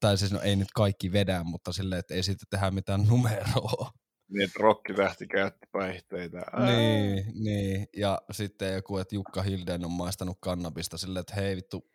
Tai 0.01 0.19
siis 0.19 0.33
no 0.33 0.41
ei 0.41 0.57
nyt 0.57 0.69
kaikki 0.75 1.13
vedä, 1.13 1.45
mutta 1.45 1.73
silleen, 1.73 1.99
että 1.99 2.15
ei 2.15 2.23
siitä 2.23 2.45
tehdä 2.51 2.71
mitään 2.71 3.07
numeroa. 3.07 3.91
Niin, 4.29 4.45
että 4.45 4.59
rokkitähti 4.59 5.27
käytti 5.27 5.67
päihteitä. 5.73 6.39
Ää. 6.39 6.67
Niin, 6.67 7.25
niin, 7.45 7.87
ja 7.97 8.19
sitten 8.31 8.75
joku, 8.75 8.99
että 8.99 9.15
Jukka 9.15 9.43
Hilden 9.43 9.85
on 9.85 9.93
maistanut 9.93 10.39
kannabista 10.41 10.99
silleen, 10.99 11.21
että 11.21 11.35
hei 11.35 11.57
vittu, 11.57 11.91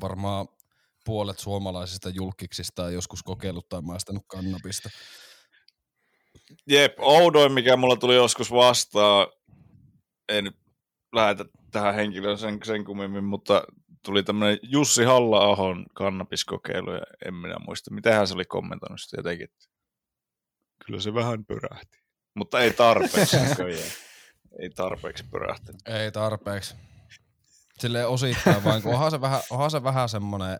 varmaan 0.00 0.48
puolet 1.08 1.38
suomalaisista 1.38 2.08
julkiksista 2.08 2.84
on 2.84 2.94
joskus 2.94 3.22
kokeillut 3.22 3.68
tai 3.68 3.82
maistanut 3.82 4.24
kannabista. 4.26 4.90
Jep, 6.66 6.92
oudoin, 6.98 7.52
mikä 7.52 7.76
mulla 7.76 7.96
tuli 7.96 8.14
joskus 8.14 8.50
vastaan, 8.50 9.26
nyt 10.42 10.56
lähetä 11.14 11.44
tähän 11.70 11.94
henkilöön 11.94 12.38
sen, 12.38 12.58
sen 12.64 12.84
kummemmin, 12.84 13.24
mutta 13.24 13.62
tuli 14.04 14.22
tämmöinen 14.22 14.58
Jussi 14.62 15.04
Halla-ahon 15.04 15.86
kannabiskokeilu, 15.94 16.92
ja 16.92 17.02
en 17.26 17.34
minä 17.34 17.56
muista, 17.66 17.94
miten 17.94 18.26
se 18.26 18.34
oli 18.34 18.44
kommentoinut 18.44 19.00
sitä 19.00 19.16
jotenkin. 19.18 19.44
että 19.44 19.66
Kyllä 20.86 21.00
se 21.00 21.14
vähän 21.14 21.44
pörähti. 21.44 21.98
Mutta 22.34 22.60
ei 22.60 22.72
tarpeeksi 22.72 23.36
näköjään. 23.36 23.90
Ei 24.62 24.70
tarpeeksi 24.70 25.24
pörähtänyt. 25.30 25.80
Ei 25.86 26.12
tarpeeksi. 26.12 26.74
Silleen 27.78 28.08
osittain 28.08 28.64
vain, 28.64 28.82
kun 28.82 28.92
onhan 28.94 29.10
se 29.10 29.20
vähän, 29.20 29.40
onhan 29.50 29.70
se 29.70 29.82
vähän 29.82 30.08
semmonen, 30.08 30.58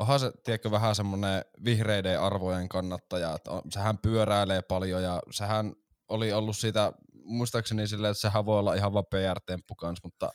onhan 0.00 0.20
se, 0.20 0.32
tiedätkö, 0.44 0.70
vähän 0.70 0.94
semmonen 0.94 1.44
vihreiden 1.64 2.20
arvojen 2.20 2.68
kannattaja, 2.68 3.34
että 3.34 3.50
on, 3.50 3.62
sehän 3.70 3.98
pyöräilee 3.98 4.62
paljon 4.62 5.02
ja 5.02 5.20
sehän 5.30 5.72
oli 6.08 6.32
ollut 6.32 6.56
sitä, 6.56 6.92
muistaakseni 7.24 7.86
silleen, 7.86 8.10
että 8.10 8.20
sehän 8.20 8.46
voi 8.46 8.58
olla 8.58 8.74
ihan 8.74 8.92
vaan 8.92 9.06
PR-temppu 9.10 9.74
kans, 9.74 9.98
mutta 10.02 10.30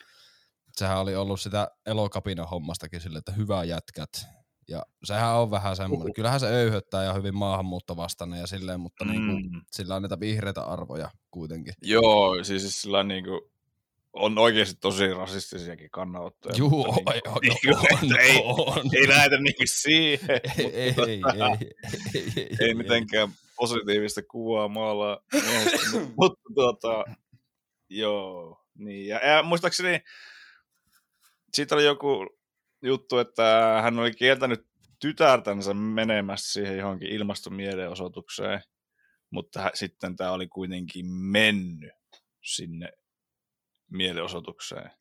sehän 0.71 0.99
oli 0.99 1.15
ollut 1.15 1.41
sitä 1.41 1.67
elokapina 1.85 2.45
hommastakin 2.45 3.01
silleen, 3.01 3.19
että 3.19 3.31
hyvä 3.31 3.63
jätkät. 3.63 4.09
Ja 4.69 4.83
sehän 5.03 5.35
on 5.35 5.51
vähän 5.51 5.75
semmoinen, 5.75 6.13
kyllähän 6.13 6.39
se 6.39 6.47
öyhöttää 6.47 7.03
ja 7.03 7.13
hyvin 7.13 7.35
maahanmuuttovastainen 7.35 8.39
ja 8.39 8.47
silleen, 8.47 8.79
mutta 8.79 9.05
mm. 9.05 9.11
niinku, 9.11 9.33
Mm. 9.33 9.61
sillä 9.71 9.95
on 9.95 10.01
niitä 10.01 10.19
vihreitä 10.19 10.61
arvoja 10.61 11.11
kuitenkin. 11.31 11.73
Joo, 11.81 12.43
siis 12.43 12.81
sillä 12.81 13.03
niinku, 13.03 13.51
on 14.13 14.37
oikeasti 14.37 14.75
tosi 14.81 15.13
rasistisiakin 15.13 15.89
kannanottoja. 15.89 16.55
Juu, 16.57 16.93
mutta 16.93 17.11
on, 17.11 17.35
on, 17.35 17.41
niinku, 17.41 17.85
on, 17.93 18.19
ei, 18.19 18.41
on. 18.43 18.89
ei 18.93 19.07
lähetä 19.07 19.37
niinku 19.37 19.63
siihen. 19.65 20.41
ei, 20.73 20.87
mutta 20.87 21.07
ei, 21.07 21.21
tota, 21.21 21.57
ei, 21.61 21.73
ei, 22.15 22.23
ei, 22.35 22.47
ei, 22.59 22.67
ei 22.67 22.73
mitenkään 22.73 23.29
positiivista 23.57 24.21
kuvaa 24.31 24.67
maalaa 24.67 25.19
mutta, 26.17 26.41
tuota, 26.55 27.03
joo, 27.89 28.65
niin, 28.77 29.07
ja, 29.07 29.27
ja 29.27 29.43
muistaakseni 29.43 29.99
siitä 31.53 31.75
oli 31.75 31.85
joku 31.85 32.27
juttu, 32.83 33.17
että 33.17 33.79
hän 33.83 33.99
oli 33.99 34.11
kieltänyt 34.11 34.67
tytärtänsä 34.99 35.73
menemästä 35.73 36.51
siihen 36.51 36.77
johonkin 36.77 37.09
ilmastomielenosoitukseen, 37.09 38.61
mutta 39.29 39.61
hä- 39.61 39.71
sitten 39.73 40.15
tämä 40.15 40.31
oli 40.31 40.47
kuitenkin 40.47 41.05
mennyt 41.11 41.91
sinne 42.43 42.91
mielenosoitukseen. 43.91 44.91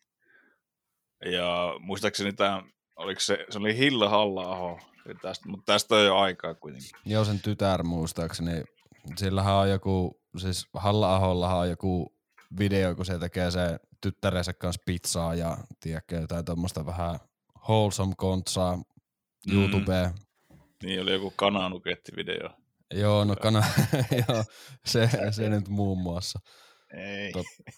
Ja 1.24 1.74
muistaakseni 1.80 2.32
tämä, 2.32 2.62
oliko 2.96 3.20
se, 3.20 3.46
se 3.50 3.58
oli 3.58 3.76
Hilla 3.76 4.08
halla 4.08 4.80
tästä, 5.22 5.48
mutta 5.48 5.72
tästä 5.72 5.94
on 5.94 6.04
jo 6.04 6.16
aikaa 6.16 6.54
kuitenkin. 6.54 6.90
Joo, 7.04 7.24
sen 7.24 7.40
tytär 7.40 7.82
muistaakseni. 7.82 8.64
Sillähän 9.16 9.54
on 9.54 9.70
joku, 9.70 10.20
siis 10.36 10.66
Halla-ahollahan 10.74 11.58
on 11.58 11.70
joku 11.70 12.14
video, 12.58 12.94
kun 12.94 13.04
se 13.06 13.18
tekee 13.18 13.50
se 13.50 13.78
tyttärensä 14.00 14.52
kanssa 14.52 14.82
pizzaa 14.86 15.34
ja 15.34 15.56
tiedätkö, 15.80 16.16
jotain 16.16 16.44
tuommoista 16.44 16.86
vähän 16.86 17.18
wholesome 17.68 18.14
kontsaa 18.16 18.78
Mm. 19.46 19.54
YouTubeen. 19.54 20.10
Niin 20.82 21.02
oli 21.02 21.12
joku 21.12 21.32
kananukettivideo. 21.36 22.50
Joo, 22.94 23.24
no 23.24 23.36
kana, 23.36 23.64
joo, 24.28 24.44
se, 24.86 25.10
se 25.30 25.48
nyt 25.48 25.68
muun 25.68 25.98
muassa. 25.98 26.38
Ei. 26.94 27.32
Tot- 27.32 27.72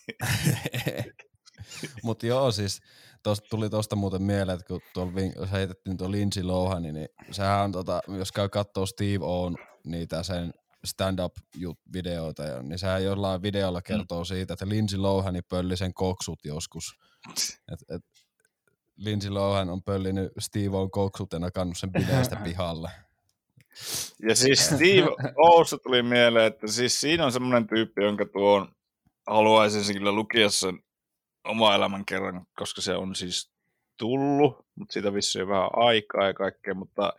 Mutta 2.03 2.27
joo, 2.27 2.53
siis 2.53 2.81
tosta, 3.23 3.47
tuli 3.51 3.71
tuosta 3.71 3.97
muuten 3.97 4.23
mieleen, 4.23 4.59
että 4.59 4.67
kun 4.69 4.81
tuolla 4.95 5.13
vin- 5.15 5.33
jos 5.37 5.53
heitettiin 5.53 5.97
tuo 5.97 6.11
Lindsay 6.11 6.43
Lohan, 6.43 6.83
niin 6.83 7.09
sehän 7.31 7.65
on, 7.65 7.73
tota, 7.73 8.01
jos 8.19 8.33
käy 8.33 8.49
kattoo 8.49 8.87
Steve 8.87 9.19
On 9.25 9.57
niitä 9.85 10.23
sen 10.23 10.53
stand-up-videoita, 10.85 12.63
niin 12.63 12.79
sehän 12.79 13.05
jollain 13.05 13.43
videolla 13.43 13.83
kertoo 13.83 14.25
siitä, 14.25 14.53
että 14.53 14.69
Lindsay 14.69 15.01
Lohani 15.01 15.43
pölli 15.43 15.77
sen 15.77 15.95
koksut 15.95 16.39
joskus. 16.45 16.85
Et, 17.73 17.81
et, 17.91 18.03
Lindsay 18.97 19.31
Lohan 19.31 19.71
on 19.71 19.83
pöllinyt 19.83 20.33
Steve 20.39 20.77
On 20.77 20.91
koksut 20.91 21.33
ja 21.33 21.39
nakannut 21.39 21.79
sen 21.79 21.93
bileistä 21.93 22.37
pihalle. 22.45 22.91
Ja 24.29 24.35
siis 24.35 24.67
Steve 24.67 25.33
Oussa 25.37 25.79
tuli 25.79 26.03
mieleen, 26.03 26.47
että 26.47 26.67
siis 26.67 27.01
siinä 27.01 27.25
on 27.25 27.33
semmoinen 27.33 27.67
tyyppi, 27.67 28.03
jonka 28.03 28.27
tuon 28.33 28.75
haluaisin 29.29 29.99
kyllä 29.99 30.13
lukia 30.13 30.51
sen 30.51 30.79
oma 31.45 31.75
elämän 31.75 32.05
kerran, 32.05 32.47
koska 32.57 32.81
se 32.81 32.95
on 32.95 33.15
siis 33.15 33.51
tullut, 33.99 34.67
mutta 34.75 34.93
siitä 34.93 35.15
vissiin 35.15 35.49
vähän 35.49 35.71
aikaa 35.73 36.27
ja 36.27 36.35
kaikkea, 36.35 36.75
mutta 36.75 37.13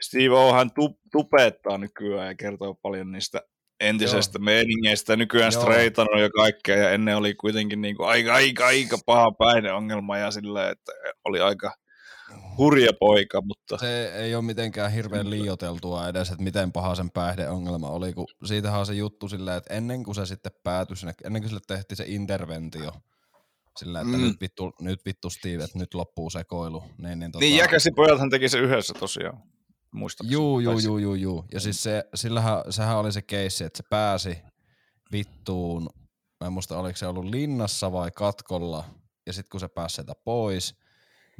Steve 0.00 0.34
O 0.34 0.52
hän 0.52 0.70
tu- 0.70 1.00
tupettaa 1.12 1.78
nykyään 1.78 2.26
ja 2.26 2.34
kertoo 2.34 2.74
paljon 2.74 3.12
niistä 3.12 3.42
entisestä 3.80 4.38
Joo. 4.38 4.44
meiningeistä, 4.44 5.16
nykyään 5.16 5.52
streitannut 5.52 6.20
ja 6.20 6.30
kaikkea, 6.30 6.76
ja 6.76 6.90
ennen 6.90 7.16
oli 7.16 7.34
kuitenkin 7.34 7.80
niin 7.80 7.96
kuin 7.96 8.08
aika, 8.08 8.34
aika, 8.34 8.66
aika 8.66 8.98
paha 9.06 9.32
päihdeongelma, 9.32 10.18
ja 10.18 10.30
silleen, 10.30 10.72
että 10.72 10.92
oli 11.24 11.40
aika 11.40 11.72
hurja 12.58 12.92
poika, 13.00 13.40
mutta... 13.40 13.78
Se 13.78 14.14
ei 14.14 14.34
ole 14.34 14.44
mitenkään 14.44 14.92
hirveän 14.92 15.30
liioteltua 15.30 16.08
edes, 16.08 16.30
että 16.30 16.42
miten 16.42 16.72
paha 16.72 16.94
sen 16.94 17.10
päihdeongelma 17.10 17.88
oli, 17.90 18.12
kun 18.12 18.26
siitähän 18.44 18.80
on 18.80 18.86
se 18.86 18.94
juttu 18.94 19.28
silleen, 19.28 19.56
että 19.56 19.74
ennen 19.74 20.04
kuin 20.04 20.14
se 20.14 20.26
sitten 20.26 20.52
päätyi 20.64 20.96
sinne, 20.96 21.14
ennen 21.24 21.42
kuin 21.42 21.48
sille 21.48 21.62
tehtiin 21.66 21.96
se 21.96 22.04
interventio, 22.06 22.92
sillä 23.78 24.00
että 24.00 24.16
mm. 24.16 24.22
nyt, 24.22 24.40
vittu, 24.40 24.72
nyt 24.80 25.04
vittu 25.06 25.30
Steve, 25.30 25.64
että 25.64 25.78
nyt 25.78 25.94
loppuu 25.94 26.30
sekoilu. 26.30 26.82
Niin, 26.98 27.18
niin, 27.18 27.32
tota... 27.32 27.44
niin 27.44 27.56
jäkäsi 27.56 27.90
pojathan 27.90 28.30
teki 28.30 28.48
se 28.48 28.58
yhdessä 28.58 28.94
tosiaan. 28.94 29.42
Muistaakseni. 29.92 30.32
Juu, 30.32 30.60
juu, 30.60 30.78
juu, 30.78 30.98
juu, 30.98 31.14
juu. 31.14 31.44
Ja 31.52 31.60
siis 31.60 31.82
se, 31.82 32.04
sillähän, 32.14 32.62
sehän 32.70 32.96
oli 32.96 33.12
se 33.12 33.22
keissi, 33.22 33.64
että 33.64 33.76
se 33.76 33.82
pääsi 33.90 34.38
vittuun, 35.12 35.88
mä 36.40 36.46
en 36.46 36.52
muista 36.52 36.78
oliko 36.78 36.96
se 36.96 37.06
ollut 37.06 37.24
linnassa 37.24 37.92
vai 37.92 38.10
katkolla, 38.10 38.84
ja 39.26 39.32
sitten 39.32 39.50
kun 39.50 39.60
se 39.60 39.68
pääsi 39.68 39.94
sieltä 39.94 40.12
pois, 40.24 40.74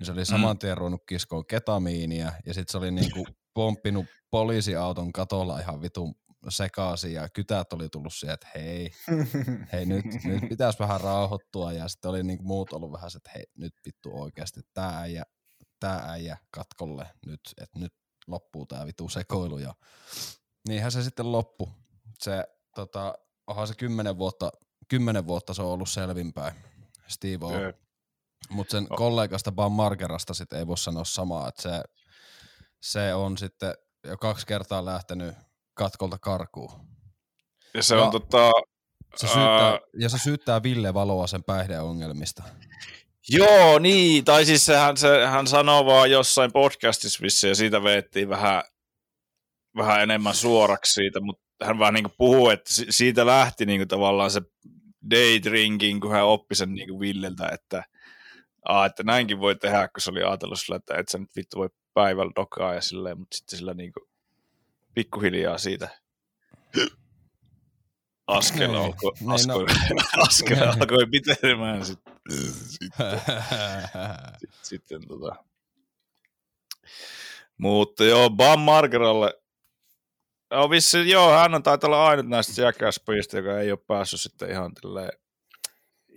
niin 0.01 0.07
se 0.07 0.13
oli 0.13 0.25
saman 0.25 0.59
tien 0.59 0.77
ruvennut 0.77 1.03
kiskoon 1.09 1.47
ketamiinia, 1.47 2.33
ja 2.47 2.55
sitten 2.55 2.73
se 2.73 2.79
oli 2.79 2.91
niinku 3.01 3.27
pomppinut 3.55 4.07
poliisiauton 4.31 5.13
katolla 5.13 5.61
ihan 5.61 5.83
vitun 5.83 6.15
sekaisin 6.49 7.13
ja 7.13 7.29
kytät 7.29 7.73
oli 7.73 7.89
tullut 7.89 8.15
siihen, 8.15 8.35
että 8.35 8.49
hei, 8.55 8.91
hei 9.73 9.87
nyt, 9.87 10.05
nyt 10.25 10.49
pitäisi 10.49 10.79
vähän 10.79 11.01
rauhoittua 11.01 11.73
ja 11.73 11.89
sitten 11.89 12.09
oli 12.09 12.23
niinku 12.23 12.45
muut 12.45 12.73
ollut 12.73 12.93
vähän 12.93 13.11
se, 13.11 13.17
että 13.17 13.31
hei 13.35 13.45
nyt 13.59 13.73
vittu 13.87 14.21
oikeasti 14.21 14.61
tää 14.75 14.99
äijä, 14.99 15.23
tää 15.81 16.11
äijä 16.11 16.39
katkolle 16.51 17.07
nyt, 17.27 17.41
että 17.63 17.79
nyt 17.79 17.93
loppuu 18.27 18.67
tää 18.67 18.87
vitu 18.87 19.09
sekoilu 19.09 19.59
ja 19.59 19.75
niinhän 20.69 20.93
se 20.93 21.03
sitten 21.03 21.33
loppu. 21.33 21.69
Se 22.19 22.45
tota, 22.75 23.15
onhan 23.47 23.67
se 23.67 23.75
kymmenen 23.75 24.19
vuotta, 24.19 24.53
kymmenen 24.89 25.27
vuotta 25.27 25.55
se 25.55 25.63
on 25.63 25.69
ollut 25.69 25.89
selvinpäin, 25.89 26.55
Steve 27.09 27.47
O. 27.47 27.51
Mutta 28.49 28.73
sen 28.73 28.87
no. 28.91 28.97
kollegasta 28.97 29.53
Bam 29.53 29.73
Margerasta 29.73 30.35
sitten 30.35 30.59
ei 30.59 30.67
voi 30.67 30.79
sanoa 30.79 31.05
samaa, 31.05 31.49
että 31.49 31.63
se, 31.63 31.83
se 32.81 33.15
on 33.15 33.39
sitten 33.39 33.75
jo 34.05 34.17
kaksi 34.17 34.47
kertaa 34.47 34.85
lähtenyt 34.85 35.35
katkolta 35.75 36.19
karkuun. 36.19 36.71
Ja 37.75 37.83
se 37.83 37.95
ja, 37.95 38.03
on 38.03 38.11
tota... 38.11 38.53
Se 39.17 39.27
syyttää, 39.27 39.71
ää... 39.71 39.79
Ja 39.99 40.09
se 40.09 40.19
syyttää 40.19 40.63
Ville 40.63 40.95
Valoa 40.95 41.27
sen 41.27 41.45
päihdeongelmista. 41.45 42.43
Joo, 43.29 43.79
niin. 43.79 44.25
Tai 44.25 44.45
siis 44.45 44.67
sehän, 44.67 44.97
se, 44.97 45.27
hän 45.27 45.47
sanoo 45.47 45.87
vaan 45.87 46.11
jossain 46.11 46.53
podcastissa 46.53 47.23
vissi, 47.23 47.49
ja 47.49 47.55
siitä 47.55 47.83
veettiin 47.83 48.29
vähän, 48.29 48.63
vähän 49.77 50.03
enemmän 50.03 50.35
suoraksi 50.35 50.93
siitä, 50.93 51.21
mutta 51.21 51.43
hän 51.65 51.79
vaan 51.79 51.95
niin 51.95 52.07
puhuu, 52.19 52.49
että 52.49 52.71
siitä 52.91 53.27
lähti 53.27 53.67
niin 53.67 53.89
tavallaan 53.89 54.31
se 54.31 54.41
day 55.11 55.43
drinking, 55.43 56.01
kun 56.01 56.13
hän 56.13 56.25
oppi 56.25 56.55
sen 56.55 56.75
niin 56.75 57.01
Villeltä, 57.01 57.49
että, 57.49 57.85
aa, 58.69 58.87
että 58.87 59.03
näinkin 59.03 59.41
voi 59.41 59.57
tehdä, 59.57 59.89
kun 59.89 60.01
se 60.01 60.11
oli 60.11 60.23
ajatellut 60.23 60.61
sillä, 60.61 60.77
että 60.77 60.95
et 60.95 61.09
sä 61.09 61.19
nyt 61.19 61.37
vittu 61.37 61.59
voi 61.59 61.69
päivällä 61.95 62.33
dokaa 62.37 62.75
ja 62.75 62.81
silleen, 62.81 63.19
mutta 63.19 63.37
sitten 63.37 63.59
sillä 63.59 63.75
niin 63.75 63.93
kuin, 63.93 64.09
pikkuhiljaa 64.95 65.59
siitä 65.59 65.89
askel 68.31 68.69
niin. 68.69 68.81
alkoi, 68.81 69.13
niin, 69.21 69.31
askel, 69.31 69.59
no. 69.59 70.25
askel 70.27 70.69
alkoi 70.69 71.07
pitenemään 71.11 71.87
sitten. 71.87 72.15
sitten, 72.31 73.21
sitten, 74.41 74.59
sitten 74.63 75.09
tota. 75.09 75.45
Mutta 77.59 78.05
joo, 78.05 78.31
Bam 78.31 78.61
Margeralle, 78.61 79.35
joo, 80.51 80.71
vissi, 80.71 81.11
joo, 81.11 81.33
hän 81.33 81.55
on 81.55 81.63
taitaa 81.63 81.89
olla 81.89 82.09
ainut 82.09 82.29
näistä 82.29 82.63
jackass 82.63 83.01
joka 83.33 83.61
ei 83.61 83.71
ole 83.71 83.79
päässyt 83.87 84.21
sitten 84.21 84.51
ihan 84.51 84.73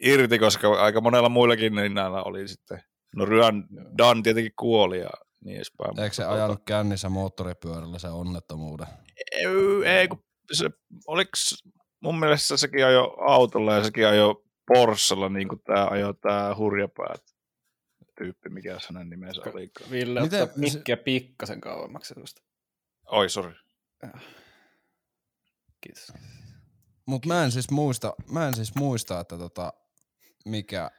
irti, 0.02 0.40
koska 0.40 0.82
aika 0.82 1.02
monella 1.02 1.30
muillakin 1.30 1.76
niin 1.76 1.94
näillä 1.94 2.24
oli 2.24 2.48
sitten, 2.48 2.84
no 3.16 3.26
Ryan 3.26 3.68
Dan 3.98 4.24
tietenkin 4.24 4.54
kuoli 4.60 5.00
ja 5.00 5.10
niin 5.44 5.56
edespäin. 5.56 6.00
Eikö 6.00 6.16
se 6.16 6.26
ajanut 6.26 6.62
kännissä 6.66 7.10
moottoripyörällä 7.10 8.00
se 8.00 8.08
onnettomuuden? 8.08 8.88
Ei, 9.32 9.46
ei 9.86 10.08
kun 10.08 10.24
se, 10.52 10.70
oliks, 11.08 11.64
mun 12.02 12.20
mielestä 12.20 12.58
sekin 12.58 12.86
ajo 12.86 13.16
autolla 13.20 13.74
ja 13.74 13.84
sekin 13.84 14.08
ajo 14.08 14.44
Porssella, 14.68 15.30
niin 15.30 15.48
kuin 15.48 15.62
tämä 15.64 15.88
ajo 15.88 16.14
tämä 16.14 16.56
hurjapäät 16.58 17.22
tyyppi, 18.18 18.50
mikä 18.50 18.78
hänen 18.88 19.10
nimensä 19.10 19.42
oli. 19.54 19.72
Ville 19.92 20.22
Miten, 20.22 20.44
ottaa 20.44 20.58
mikkiä 20.58 20.96
se... 20.96 21.04
pikkasen 21.04 21.62
kauemmaksi 21.62 22.14
tuosta. 22.14 22.42
Oi, 23.06 23.30
sori. 23.30 23.54
Kiitos. 25.82 26.14
Mutta 27.06 27.28
mä 27.28 27.44
en 27.44 27.52
siis 27.52 27.72
muista, 27.72 28.14
mä 28.32 28.48
en 28.48 28.56
siis 28.56 28.76
muista, 28.76 29.20
että 29.20 29.38
tota, 29.38 29.74
mikä, 30.46 30.92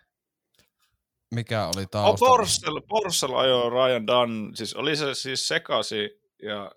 mikä 1.35 1.66
oli 1.66 1.87
taustalla? 1.87 2.33
Oh, 2.33 2.38
Porschel, 2.38 2.80
Porschel 2.88 3.35
ajoi 3.35 3.70
Ryan 3.70 4.07
Dunn, 4.07 4.57
siis 4.57 4.74
oli 4.74 4.96
se 4.96 5.14
siis 5.14 5.48
sekasi 5.48 6.11
ja 6.42 6.70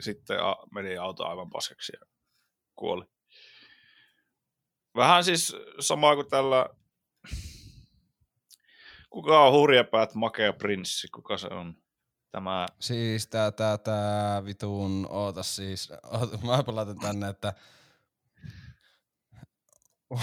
sitten 0.00 0.36
meni 0.74 0.96
auto 0.96 1.26
aivan 1.26 1.50
paskaksi 1.50 1.92
ja 2.00 2.06
kuoli. 2.76 3.04
Vähän 4.96 5.24
siis 5.24 5.56
sama 5.80 6.14
kuin 6.14 6.28
tällä, 6.28 6.66
kuka 9.10 9.46
on 9.46 9.52
hurjapäät 9.52 10.14
makea 10.14 10.52
prinssi, 10.52 11.08
kuka 11.08 11.38
se 11.38 11.46
on? 11.46 11.74
Tämä... 12.30 12.66
Siis 12.80 13.26
tää, 13.26 13.52
tää, 13.52 13.78
tää 13.78 14.44
vitun, 14.44 15.06
oota 15.10 15.42
siis, 15.42 15.92
oota, 16.02 16.38
mä 16.46 16.64
laitan 16.66 16.98
tänne, 16.98 17.28
että 17.28 17.52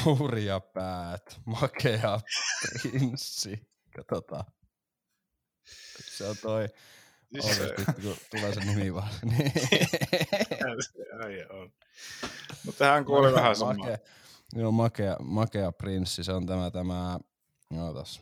hurjapäät, 0.06 1.40
makea 1.62 2.20
prinssi. 2.82 3.68
Katsotaan. 3.96 4.46
Se 6.02 6.26
on 6.26 6.36
toi. 6.42 6.70
Siis 7.42 7.58
se... 7.58 7.74
kun 7.86 8.16
tulee 8.32 8.54
se 8.54 8.60
nimi 8.60 8.94
vaan. 8.94 9.10
Ai 11.24 11.46
on. 11.50 11.72
Mutta 12.66 12.86
hän 12.86 13.06
kuoli 13.06 13.34
vähän 13.34 13.56
samaa. 13.56 13.98
Joo, 14.56 14.72
makea, 14.72 15.16
makea 15.20 15.72
prinssi, 15.72 16.24
se 16.24 16.32
on 16.32 16.46
tämä, 16.46 16.72
tämä, 16.72 17.20
ootas. 17.78 18.22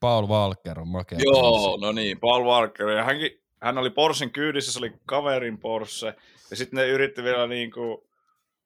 Paul 0.00 0.26
Walker 0.26 0.80
on 0.80 0.88
makea 0.88 1.18
Joo, 1.22 1.60
prinssi. 1.60 1.80
no 1.80 1.92
niin, 1.92 2.20
Paul 2.20 2.44
Walker. 2.44 2.88
Ja 2.88 3.04
hänkin, 3.04 3.42
hän 3.60 3.78
oli 3.78 3.90
Porschen 3.90 4.30
kyydissä, 4.30 4.72
se 4.72 4.78
oli 4.78 4.92
kaverin 5.06 5.58
Porsche. 5.58 6.14
Ja 6.50 6.56
sitten 6.56 6.76
ne 6.76 6.86
yritti 6.88 7.22
vielä 7.22 7.46
niinku 7.46 8.08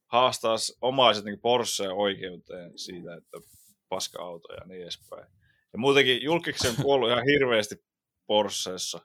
haastaa 0.06 0.56
omaiset 0.80 1.24
niinku 1.24 1.40
Porscheen 1.40 1.92
oikeuteen 1.92 2.78
siitä, 2.78 3.14
että 3.14 3.38
paska-auto 3.88 4.52
ja 4.52 4.66
niin 4.66 4.82
edespäin. 4.82 5.26
Ja 5.72 5.78
muutenkin 5.78 6.22
julkiksi 6.22 6.68
on 6.68 6.76
kuollut 6.82 7.10
ihan 7.10 7.24
hirveästi 7.24 7.76
Porscheessa. 8.26 9.00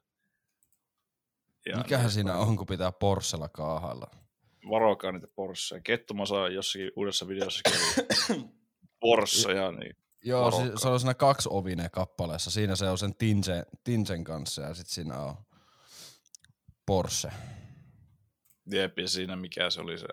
Ja 1.66 1.78
Mikähän 1.78 2.06
niin, 2.06 2.14
siinä 2.14 2.38
on, 2.38 2.58
kun 2.58 2.66
pitää 2.66 2.92
Porschella 2.92 3.50
kaahalla? 3.50 4.08
Varokaa 4.70 5.12
niitä 5.12 5.28
Porscheja. 5.36 5.82
Kettumasa 5.82 6.50
jossakin 6.50 6.92
uudessa 6.96 7.28
videossa 7.28 7.62
kävi 7.64 8.42
Porsche 9.00 9.54
ja 9.54 9.72
niin. 9.72 9.96
Joo, 10.24 10.52
se, 10.52 10.72
se 10.76 10.88
on 10.88 11.00
siinä 11.00 11.14
kaksi 11.14 11.50
ovine 11.52 11.90
kappaleessa. 11.90 12.52
Siinä 12.52 12.76
se 12.76 12.90
on 12.90 12.98
sen 12.98 13.16
Tinsen, 13.16 13.66
Tinsen 13.84 14.24
kanssa 14.24 14.62
ja 14.62 14.74
sitten 14.74 14.94
siinä 14.94 15.20
on 15.20 15.36
Porsche. 16.86 17.32
Jep, 18.66 19.00
ja 19.00 19.08
siinä 19.08 19.36
mikä 19.36 19.70
se 19.70 19.82
oli 19.82 19.98
se 19.98 20.08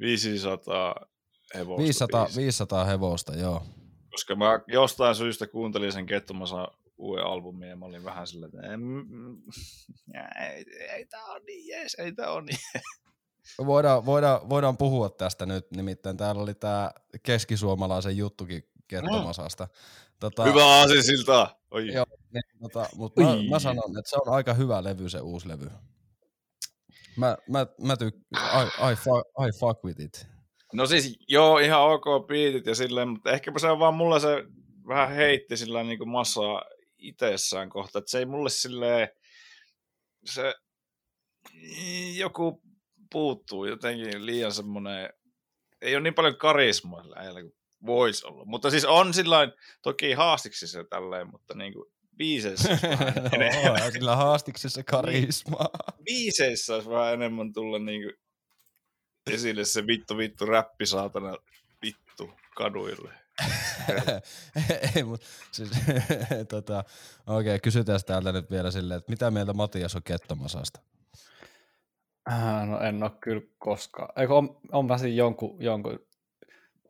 500 0.00 0.94
hevosta. 1.54 1.82
500, 1.82 2.28
500 2.36 2.84
hevosta, 2.84 3.36
joo 3.36 3.62
koska 4.14 4.36
mä 4.36 4.60
jostain 4.66 5.14
syystä 5.14 5.46
kuuntelin 5.46 5.92
sen 5.92 6.06
Kettumasa 6.06 6.68
uuden 6.98 7.24
albumin 7.24 7.68
ja 7.68 7.76
mä 7.76 7.84
olin 7.84 8.04
vähän 8.04 8.26
sillä, 8.26 8.46
että 8.46 8.58
ei, 10.40 10.64
ei 10.96 11.06
tää 11.06 11.24
on 11.24 11.40
niin 11.46 11.68
jees, 11.68 11.94
ei 11.94 12.12
tää 12.12 12.32
on 12.32 12.46
niin 12.46 12.58
voidaan, 13.66 14.06
voidaan, 14.06 14.48
voidaan 14.48 14.76
puhua 14.76 15.10
tästä 15.10 15.46
nyt, 15.46 15.70
nimittäin 15.70 16.16
täällä 16.16 16.42
oli 16.42 16.54
tää 16.54 16.90
keskisuomalaisen 17.22 18.16
juttukin 18.16 18.62
Kettomasasta. 18.88 19.68
Tota, 20.20 20.44
hyvä 20.44 20.66
aasinsilta! 20.66 21.56
Oi. 21.70 21.86
Joo, 21.86 22.06
niin, 22.32 22.42
tota, 22.62 22.88
mutta 22.96 23.20
mä, 23.20 23.36
mä, 23.50 23.58
sanon, 23.58 23.98
että 23.98 24.10
se 24.10 24.16
on 24.26 24.34
aika 24.34 24.54
hyvä 24.54 24.84
levy 24.84 25.08
se 25.08 25.20
uusi 25.20 25.48
levy. 25.48 25.70
Mä, 27.16 27.36
mä, 27.48 27.66
mä 27.80 27.94
tyk- 27.94 28.38
I, 28.62 28.92
I, 28.92 28.94
fuck, 28.96 29.28
I 29.48 29.58
fuck 29.60 29.84
with 29.84 30.00
it. 30.00 30.26
No 30.72 30.86
siis 30.86 31.16
joo, 31.28 31.58
ihan 31.58 31.80
ok 31.82 32.26
biitit 32.26 32.66
ja 32.66 32.74
silleen, 32.74 33.08
mutta 33.08 33.30
ehkäpä 33.30 33.58
se 33.58 33.68
on 33.68 33.78
vaan 33.78 33.94
mulla 33.94 34.20
se 34.20 34.44
vähän 34.88 35.12
heitti 35.12 35.56
sillä 35.56 35.82
niin 35.82 35.98
kuin 35.98 36.08
massaa 36.08 36.62
itsessään 36.98 37.68
kohta, 37.70 37.98
että 37.98 38.10
se 38.10 38.18
ei 38.18 38.26
mulle 38.26 38.50
silleen, 38.50 39.08
se 40.24 40.54
joku 42.16 42.62
puuttuu 43.12 43.64
jotenkin 43.64 44.26
liian 44.26 44.52
semmoinen, 44.52 45.10
ei 45.80 45.94
ole 45.94 46.02
niin 46.02 46.14
paljon 46.14 46.36
karismaa 46.36 47.02
sillä 47.02 47.16
äijällä 47.18 47.42
kuin 47.42 47.54
Voisi 47.86 48.26
olla. 48.26 48.44
Mutta 48.44 48.70
siis 48.70 48.84
on 48.84 49.14
sillain, 49.14 49.52
toki 49.82 50.12
haastiksissa 50.12 50.84
tälleen, 50.90 51.30
mutta 51.30 51.54
niinku 51.54 51.92
biiseissä 52.16 52.68
olisi 52.68 52.88
vähän 52.88 53.12
enemmän. 53.32 53.92
Sillä 53.92 54.16
haastiksessa 54.16 54.82
karismaa. 54.82 55.68
biiseissä 56.04 56.74
olisi 56.74 56.90
vähän 56.90 57.14
enemmän 57.14 57.52
tulla 57.52 57.78
niinku 57.78 58.12
esille 59.32 59.64
se 59.64 59.86
vittu 59.86 60.16
vittu 60.16 60.46
räppi 60.46 60.86
saatana 60.86 61.36
vittu 61.82 62.30
kaduille. 62.56 63.10
Ei, 64.96 65.02
mutta 65.02 65.26
siis, 65.52 65.70
tota, 66.48 66.78
okei, 67.26 67.50
okay, 67.50 67.58
kysytään 67.58 68.00
täältä 68.06 68.32
nyt 68.32 68.50
vielä 68.50 68.70
silleen, 68.70 68.98
että 68.98 69.12
mitä 69.12 69.30
mieltä 69.30 69.52
Matias 69.52 69.96
on 69.96 70.02
Kettomasasta? 70.02 70.80
Äh, 72.32 72.66
No 72.66 72.80
en 72.80 73.02
ole 73.02 73.10
kyllä 73.20 73.42
koskaan. 73.58 74.08
Eikö 74.20 74.34
on, 74.34 74.60
on 74.72 74.86
mä 74.86 74.98
sen 74.98 75.16
jonkun, 75.16 75.56
jonkun, 75.62 75.98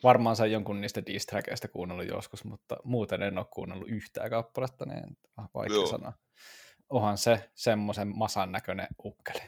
varmaan 0.03 0.37
sen 0.37 0.53
jonkun 0.53 0.81
niistä 0.81 1.07
distrackeista 1.07 1.69
kuunnellut 1.69 2.07
joskus, 2.09 2.45
mutta 2.45 2.77
muuten 2.85 3.23
en 3.23 3.39
ole 3.39 3.47
kuunnellut 3.51 3.89
yhtään 3.89 4.31
kappaletta, 4.31 4.85
niin 4.87 5.19
ah, 5.37 5.49
vaikea 5.55 5.77
Joo. 5.77 5.87
sanoa. 5.87 6.13
Onhan 6.91 7.19
se 7.19 7.51
semmoisen 7.55 8.17
masan 8.17 8.53
näköinen 8.53 8.87
ukkeli. 9.05 9.41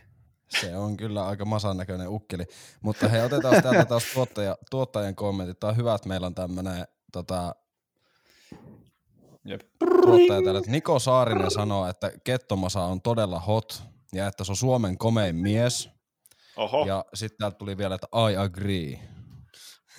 Se 0.49 0.77
on 0.77 0.97
kyllä 0.97 1.27
aika 1.27 1.45
masan 1.45 1.77
näköinen 1.77 2.09
ukkeli. 2.09 2.45
Mutta 2.83 3.09
hei, 3.09 3.23
otetaan 3.23 3.63
täältä 3.63 3.85
taas 3.85 4.05
tuottaja, 4.15 4.57
tuottajan 4.71 5.15
kommentit. 5.15 5.61
Tämä 5.61 5.71
on 5.71 5.77
hyvä, 5.77 5.95
että 5.95 6.09
meillä 6.09 6.27
on 6.27 6.35
tämmöinen 6.35 6.87
tota, 7.13 7.55
Jep. 9.45 9.61
tuottaja 9.79 10.43
täällä. 10.43 10.59
että 10.59 10.71
Niko 10.71 10.99
Saarinen 10.99 11.51
sanoo, 11.51 11.89
että 11.89 12.13
Kettomasa 12.25 12.83
on 12.83 13.03
todella 13.03 13.41
hot 13.41 13.83
ja 14.13 14.27
että 14.27 14.45
se 14.45 14.53
on 14.53 14.57
Suomen 14.57 14.99
komein 14.99 15.37
mies. 15.37 15.91
Oho, 16.57 16.81
ja 16.81 16.87
Ja 16.87 17.05
sitten 17.15 17.39
täältä 17.39 17.59
tuli 17.59 17.79
vielä, 17.79 17.95
että 17.95 18.07
I 18.31 18.37
agree. 18.37 19.01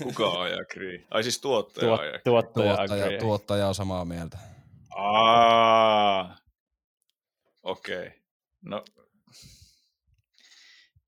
Kuka 0.03 0.41
ajaa 0.41 0.60
agree? 0.62 1.05
Ai 1.12 1.23
siis 1.23 1.39
tuottaja 1.41 1.88
Tuot, 1.88 1.99
ajaa. 1.99 2.19
tuottaja, 2.23 2.75
Tuottaja, 2.75 3.19
tuottaja 3.19 3.67
on 3.67 3.75
samaa 3.75 4.05
mieltä. 4.05 4.38
Aa, 4.95 6.38
okei. 7.63 8.07
Okay. 8.07 8.19
No, 8.62 8.83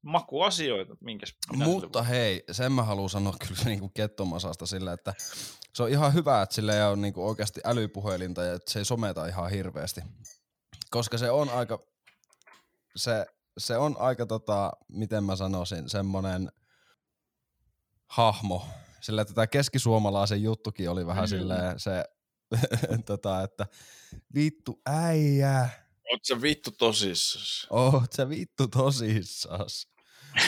makuasioita, 0.02 0.96
minkäs 1.02 1.36
Mutta 1.54 2.04
hei, 2.04 2.44
sen 2.52 2.72
mä 2.72 2.84
haluan 2.84 3.10
sanoa 3.10 3.34
kyllä 3.48 3.64
niinku 3.66 3.90
Kettomasasta 3.90 4.66
sillä, 4.66 4.94
että 4.94 5.14
se 5.74 5.84
on 5.84 5.90
ihan 5.90 6.14
hyvä, 6.14 6.42
että 6.42 6.56
sillä 6.56 6.76
ei 6.76 6.84
ole 6.84 6.96
niinku 6.96 7.28
oikeasti 7.28 7.62
älypuhelinta 7.66 8.44
ja 8.44 8.54
että 8.54 8.72
se 8.72 8.80
ei 8.80 8.86
someta 8.86 9.28
ihan 9.28 9.52
hirveästi. 9.52 10.02
Koska 10.92 11.18
se 11.18 11.32
on 11.32 11.50
aika, 11.50 11.80
se, 12.96 13.26
se 13.58 13.78
on 13.78 13.96
aika 14.00 14.26
tota, 14.26 14.72
miten 14.88 15.24
mä 15.24 15.36
sanoisin, 15.36 15.90
semmonen 15.90 16.52
hahmo. 18.10 18.68
Sillä 19.02 19.22
että 19.22 19.34
tämä 19.34 19.48
keskisuomalaisen 19.48 20.44
juttukin 20.44 20.90
oli 20.90 21.06
vähän 21.08 21.24
Mm. 21.24 21.28
silleen 21.28 21.80
se, 21.80 22.06
tota, 23.06 23.44
että 23.44 23.66
vittu 24.36 24.82
äijä, 24.86 25.70
Oot 26.12 26.26
sä 26.26 26.42
vittu 26.42 26.72
tosissas? 26.72 27.68
Oot 27.70 28.14
sä 28.14 28.30
vittu 28.30 28.68
tosissas. 28.68 29.88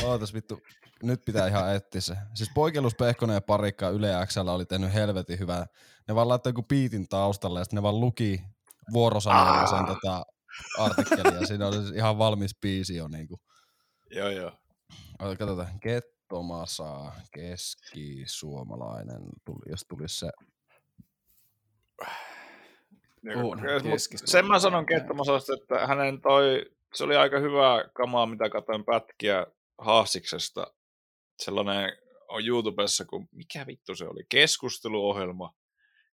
Ootas 0.03 0.33
vittu, 0.33 0.59
nyt 1.03 1.21
pitää 1.25 1.47
ihan 1.47 1.75
etsiä 1.75 2.01
se. 2.01 2.15
Siis 2.33 2.49
Poikelus, 2.55 2.95
Pehkonen 2.95 3.33
ja 3.33 3.41
Parikka 3.41 3.89
Yle 3.89 4.11
XL 4.25 4.47
oli 4.47 4.65
tehnyt 4.65 4.93
helvetin 4.93 5.39
hyvää. 5.39 5.65
Ne 6.07 6.15
vaan 6.15 6.27
laittoi 6.27 6.49
joku 6.49 6.63
biitin 6.63 7.07
taustalle 7.07 7.59
ja 7.59 7.63
sitten 7.63 7.77
ne 7.77 7.83
vaan 7.83 7.99
luki 7.99 8.41
vuorosanoilla 8.93 9.67
sen 9.67 9.85
tota 9.85 10.25
artikkelin 10.79 11.35
ja 11.41 11.47
siinä 11.47 11.67
oli 11.67 11.77
siis 11.77 11.91
ihan 11.91 12.17
valmis 12.17 12.55
biisi 12.61 12.95
jo 12.95 13.07
niinku. 13.07 13.39
Joo, 14.11 14.29
joo. 14.29 14.51
Ota, 15.19 15.35
Katsotaan, 15.35 15.79
Kettomasa, 16.31 17.11
keskisuomalainen, 17.33 19.21
tuli, 19.45 19.59
jos 19.69 19.85
tulisi 19.89 20.19
se. 20.19 20.31
On, 23.35 23.43
Mut 23.43 23.59
keskis- 23.83 24.21
sen 24.25 24.47
mä 24.47 24.59
sanon 24.59 24.85
Kettomosasta, 24.85 25.53
että 25.53 25.87
hänen 25.87 26.21
toi, 26.21 26.65
se 26.93 27.03
oli 27.03 27.15
aika 27.15 27.39
hyvä 27.39 27.89
kamaa, 27.93 28.25
mitä 28.25 28.49
katsoin 28.49 28.85
pätkiä 28.85 29.47
Haastiksesta. 29.77 30.73
Sellainen 31.39 31.97
on 32.27 32.45
YouTubessa, 32.45 33.05
kun 33.05 33.29
mikä 33.31 33.67
vittu 33.67 33.95
se 33.95 34.05
oli, 34.07 34.23
keskusteluohjelma, 34.29 35.53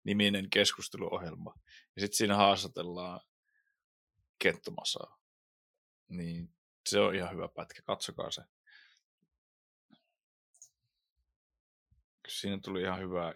niminen 0.04 0.50
keskusteluohjelma. 0.50 1.54
Ja 1.96 2.02
sitten 2.02 2.18
siinä 2.18 2.36
haastatellaan 2.36 3.20
Kettomasaa. 4.40 5.18
Niin 6.08 6.50
se 6.90 7.00
on 7.00 7.16
ihan 7.16 7.32
hyvä 7.32 7.48
pätkä, 7.48 7.82
katsokaa 7.82 8.32
se. 8.32 8.42
Siinä 12.28 12.60
tuli 12.64 12.82
ihan 12.82 13.00
hyvää 13.00 13.34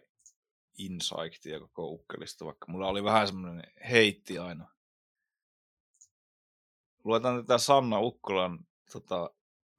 insightia 0.78 1.60
koko 1.60 1.88
ukkelista, 1.88 2.46
vaikka 2.46 2.72
mulla 2.72 2.88
oli 2.88 3.04
vähän 3.04 3.28
semmoinen 3.28 3.64
heitti 3.90 4.38
aina. 4.38 4.68
Luetaan 7.04 7.42
tätä 7.42 7.58
Sanna 7.58 8.00
Ukkolan 8.00 8.60
tota, 8.92 9.30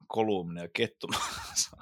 kolumnia 0.07 0.67
Kettomassa. 0.73 1.77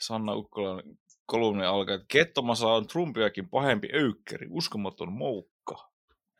Sanna 0.00 0.34
Ukkolan 0.34 0.82
kolumni 1.26 1.64
alkaa, 1.64 1.94
että 1.94 2.06
Kettomasa 2.08 2.66
on 2.66 2.86
Trumpiakin 2.86 3.48
pahempi 3.48 3.88
öykkeri, 3.94 4.46
uskomaton 4.50 5.12
moukka. 5.12 5.90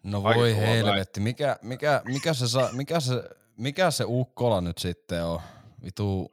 No 0.02 0.22
Aika 0.24 0.40
voi 0.40 0.56
helvetti, 0.56 1.20
mikä, 1.20 1.58
mikä, 1.62 2.02
mikä, 2.04 2.34
se, 2.34 2.48
sa, 2.48 2.70
mikä, 2.72 3.00
se, 3.00 3.22
mikä 3.56 3.90
se 3.90 4.04
Ukkola 4.06 4.60
nyt 4.60 4.78
sitten 4.78 5.24
on? 5.24 5.40
Vitu... 5.84 6.32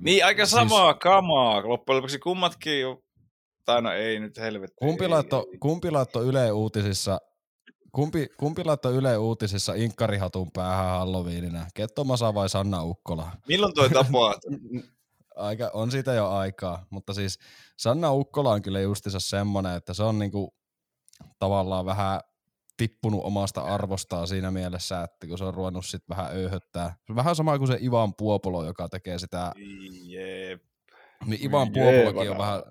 Niin, 0.00 0.24
aika 0.24 0.46
Siis- 0.46 0.50
samaa 0.50 0.94
kamaa. 0.94 1.68
Loppujen 1.68 1.96
lopuksi 1.96 2.18
kummatkin 2.18 2.80
jo... 2.80 3.00
Tai 3.64 3.82
no 3.82 3.92
ei 3.92 4.20
nyt 4.20 4.36
helvetti. 4.38 4.76
Kumpi 4.78 5.08
laittoi, 5.08 5.44
kumpi 5.60 5.90
laittoi 5.90 6.26
Yle 6.26 6.52
Uutisissa, 6.52 7.18
kumpi, 7.92 8.28
kumpi 8.36 8.64
laittoi 8.64 8.94
Yle 8.94 9.18
Uutisissa 9.18 9.74
inkkarihatun 9.74 10.50
päähän 10.52 10.90
Halloweenina? 10.98 11.66
Kettomasa 11.74 12.34
vai 12.34 12.48
Sanna 12.48 12.84
Ukkola? 12.84 13.30
Milloin 13.48 13.74
toi 13.74 13.90
tapahtui? 13.90 14.52
Aika, 15.36 15.70
on 15.74 15.90
siitä 15.90 16.14
jo 16.14 16.30
aikaa, 16.30 16.86
mutta 16.90 17.14
siis 17.14 17.38
Sanna 17.78 18.12
Ukkola 18.12 18.50
on 18.50 18.62
kyllä 18.62 18.80
justiinsa 18.80 19.20
semmonen, 19.20 19.76
että 19.76 19.94
se 19.94 20.02
on 20.02 20.18
niinku 20.18 20.54
tavallaan 21.38 21.86
vähän 21.86 22.20
tippunut 22.76 23.24
omasta 23.24 23.60
arvostaan 23.60 24.26
siinä 24.26 24.50
mielessä, 24.50 25.02
että 25.02 25.26
kun 25.26 25.38
se 25.38 25.44
on 25.44 25.54
ruvennut 25.54 25.86
sit 25.86 26.02
vähän 26.08 26.32
öyhöttää. 26.32 26.94
Se 27.06 27.14
vähän 27.14 27.36
sama 27.36 27.58
kuin 27.58 27.68
se 27.68 27.78
Ivan 27.82 28.14
Puopolo, 28.14 28.64
joka 28.64 28.88
tekee 28.88 29.18
sitä, 29.18 29.52
Jep. 30.02 30.62
niin 31.26 31.44
Ivan 31.44 31.72
Puopolokin 31.72 32.30
on 32.30 32.38
vähän, 32.38 32.62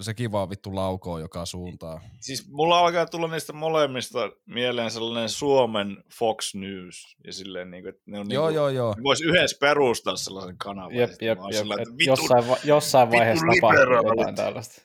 sekin 0.00 0.32
vaan 0.32 0.50
vittu 0.50 0.74
laukoo 0.74 1.18
joka 1.18 1.46
suuntaan. 1.46 2.00
Siis 2.20 2.48
mulla 2.48 2.78
alkaa 2.78 3.06
tulla 3.06 3.28
niistä 3.28 3.52
molemmista 3.52 4.18
mieleen 4.46 4.90
sellainen 4.90 5.28
Suomen 5.28 6.04
Fox 6.18 6.54
News. 6.54 7.16
Ja 7.26 7.32
silleen, 7.32 7.70
niin 7.70 7.82
kuin, 7.82 7.88
että 7.94 8.02
ne 8.06 8.18
on 8.20 8.30
Joo, 8.30 8.46
niin 8.48 8.54
joo, 8.56 8.68
joo. 8.68 8.94
kuin, 8.94 9.04
vois 9.04 9.20
yhdessä 9.20 9.56
perustaa 9.60 10.16
sellaisen 10.16 10.58
kanavan. 10.58 10.94
Jep, 10.94 11.10
sitten 11.10 11.26
jep, 11.28 11.38
jep. 11.50 11.60
sillä, 11.60 11.74
Et 11.74 11.80
että 11.80 11.94
vittu, 11.98 12.04
jossain, 12.10 12.48
va- 12.48 12.56
jossain 12.64 13.10
vaiheessa 13.10 13.46
tapahtuu 13.46 14.16
jotain 14.16 14.34
tällaista. 14.34 14.82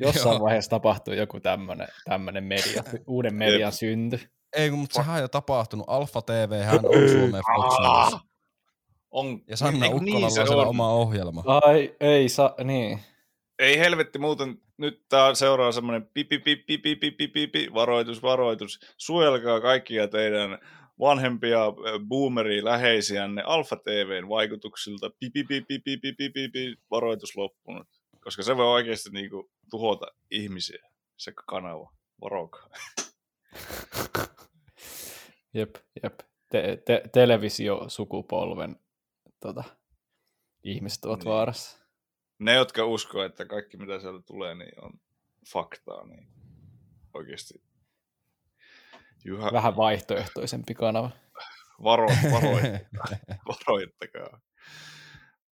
Jossain 0.00 0.34
Joo. 0.34 0.44
vaiheessa 0.44 0.70
tapahtuu 0.70 1.14
joku 1.14 1.40
tämmönen, 1.40 1.88
tämmönen 2.04 2.44
media, 2.44 2.82
uuden 3.06 3.34
median 3.34 3.72
synty. 3.72 4.20
Ei, 4.56 4.70
mutta 4.70 4.94
sehän 4.94 5.14
on 5.14 5.20
jo 5.20 5.28
tapahtunut. 5.28 5.86
Alfa 5.88 6.22
TV 6.22 6.62
hän 6.62 6.80
on 6.84 7.08
Suomen 7.08 7.42
Fox 7.54 7.78
News. 7.78 8.14
Ah! 8.14 8.26
on, 9.10 9.40
Ja 9.48 9.56
Sanna 9.56 9.86
eikö 9.86 9.96
Ukkolalla 9.96 10.30
se 10.30 10.42
on 10.42 10.66
oma 10.66 10.90
ohjelma. 10.90 11.42
Ai, 11.46 11.96
ei 12.00 12.28
saa, 12.28 12.54
niin. 12.64 13.00
Ei 13.58 13.78
helvetti 13.78 14.18
muuten, 14.18 14.58
nyt 14.78 15.02
tää 15.08 15.34
seuraa 15.34 15.72
semmoinen 15.72 16.08
pipi, 16.14 16.38
pipi, 16.38 16.64
pipi, 16.66 16.96
pipi, 16.96 17.28
pipi, 17.28 17.68
varoitus, 17.74 18.22
varoitus. 18.22 18.78
Suojelkaa 18.96 19.60
kaikkia 19.60 20.08
teidän 20.08 20.58
vanhempia 21.00 21.64
äh, 21.64 21.72
boomeri 22.08 22.64
läheisiänne 22.64 23.42
Alfa 23.42 23.76
TVn 23.76 24.28
vaikutuksilta. 24.28 25.10
Pipi, 25.20 25.44
pipi, 25.44 25.78
pipi, 25.78 25.96
pipi, 25.96 26.30
pipi, 26.30 26.74
varoitus 26.90 27.36
loppunut. 27.36 27.86
Koska 28.26 28.42
se 28.42 28.56
voi 28.56 28.66
oikeasti 28.66 29.10
niinku 29.10 29.50
tuhota 29.70 30.06
ihmisiä, 30.30 30.82
se 31.16 31.32
kanava. 31.46 31.92
Varokaa. 32.20 32.68
Jep, 35.54 35.76
jep. 36.02 36.20
Te, 36.50 36.82
te, 36.86 37.02
televisiosukupolven 37.12 38.76
tota, 39.40 39.64
ihmiset 40.64 41.04
ovat 41.04 41.18
Niin. 41.18 41.28
vaarassa. 41.28 41.78
Ne, 42.38 42.54
jotka 42.54 42.84
uskoo, 42.84 43.22
että 43.22 43.44
kaikki 43.44 43.76
mitä 43.76 44.00
sieltä 44.00 44.22
tulee, 44.26 44.54
niin 44.54 44.84
on 44.84 44.92
faktaa, 45.52 46.06
niin 46.06 46.28
oikeasti 47.14 47.54
Juha, 49.24 49.52
Vähän 49.52 49.76
vaihtoehtoisempi 49.76 50.74
kanava. 50.74 51.10
varo, 51.82 52.06
varo, 52.32 52.50
varoittakaa. 53.48 54.40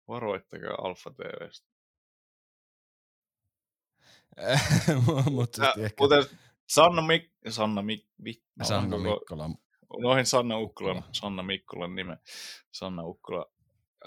Varoittakaa 0.09 0.75
Alfa 0.79 1.11
TVstä. 1.11 1.74
Mutta 5.31 5.75
Kuten 5.99 6.25
Sanna 6.68 7.03
Mik... 7.03 7.33
Sanna 7.49 7.83
Mik... 7.83 8.07
Mik... 8.18 8.42
Sanna 8.62 8.99
Mikkola. 8.99 9.51
Unohdin 9.97 10.27
Sanna 10.27 10.59
Ukkolan, 10.59 10.97
Ukkola. 10.97 11.12
Sanna 11.12 11.42
Mikkolan 11.42 11.94
nimen. 11.94 12.18
Sanna 12.73 13.03
Ukkola. 13.03 13.47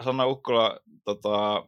Sanna 0.03 0.25
Ukkola 0.25 0.79
tota, 1.03 1.67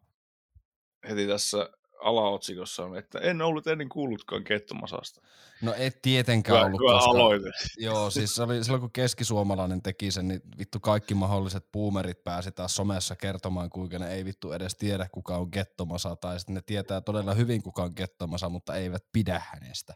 heti 1.10 1.28
tässä 1.28 1.69
alaotsikossa 2.02 2.84
on, 2.84 2.98
että 2.98 3.20
en 3.20 3.42
ollut 3.42 3.68
ennen 3.68 3.90
kuullutkaan 3.90 4.44
kettomasasta. 4.44 5.22
No 5.62 5.74
et 5.78 6.02
tietenkään 6.02 6.58
Hyvä, 6.58 6.66
ollut, 6.66 6.82
hyvä 6.82 6.92
koska... 6.94 7.10
aloite. 7.12 7.50
Joo, 7.78 8.10
siis 8.10 8.36
se 8.36 8.44
oli, 8.44 8.64
silloin 8.64 8.82
kun 8.82 8.92
keskisuomalainen 8.92 9.82
teki 9.82 10.12
sen, 10.12 10.28
niin 10.28 10.42
vittu 10.58 10.80
kaikki 10.80 11.14
mahdolliset 11.14 11.72
boomerit 11.72 12.24
pääsi 12.24 12.52
taas 12.52 12.76
somessa 12.76 13.16
kertomaan, 13.16 13.70
kuinka 13.70 14.00
ne 14.00 14.12
ei 14.14 14.26
vittu 14.26 14.52
edes 14.52 14.76
tiedä, 14.76 15.08
kuka 15.12 15.38
on 15.38 15.50
gettomasa, 15.52 16.16
tai 16.16 16.40
sitten 16.40 16.56
ne 16.56 16.62
tietää 16.66 17.02
todella 17.02 17.34
hyvin, 17.34 17.64
kuka 17.64 17.84
on 17.84 17.94
gettomasa, 17.96 18.50
mutta 18.50 18.76
eivät 18.76 19.04
pidä 19.12 19.42
hänestä. 19.54 19.94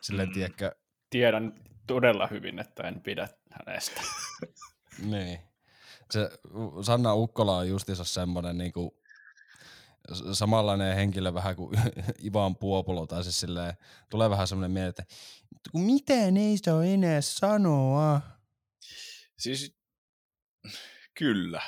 Silleen, 0.00 0.28
Mm. 0.28 0.34
tiedätkö, 0.34 0.72
Tiedän 1.10 1.54
todella 1.86 2.26
hyvin, 2.26 2.58
että 2.58 2.82
en 2.88 3.00
pidä 3.00 3.28
hänestä. 3.50 4.00
niin. 5.12 5.38
Se 6.10 6.30
Sanna 6.82 7.14
Ukkola 7.14 7.56
on 7.56 7.68
justiinsa 7.68 8.04
semmoinen 8.04 8.58
niinku, 8.58 8.96
s- 8.96 8.97
samanlainen 10.32 10.96
henkilö 10.96 11.34
vähän 11.34 11.56
kuin 11.56 11.80
Ivan 12.26 12.56
Puopolo, 12.56 13.06
tai 13.06 13.22
siis 13.22 13.40
silleen, 13.40 13.74
tulee 14.10 14.30
vähän 14.30 14.46
semmoinen 14.46 14.70
mieleen, 14.70 14.90
että 14.90 15.04
kun 15.72 15.80
mitä 15.80 16.30
niistä 16.30 16.74
on 16.74 16.86
enää 16.86 17.20
sanoa? 17.20 18.20
Siis 19.38 19.76
kyllä. 21.14 21.62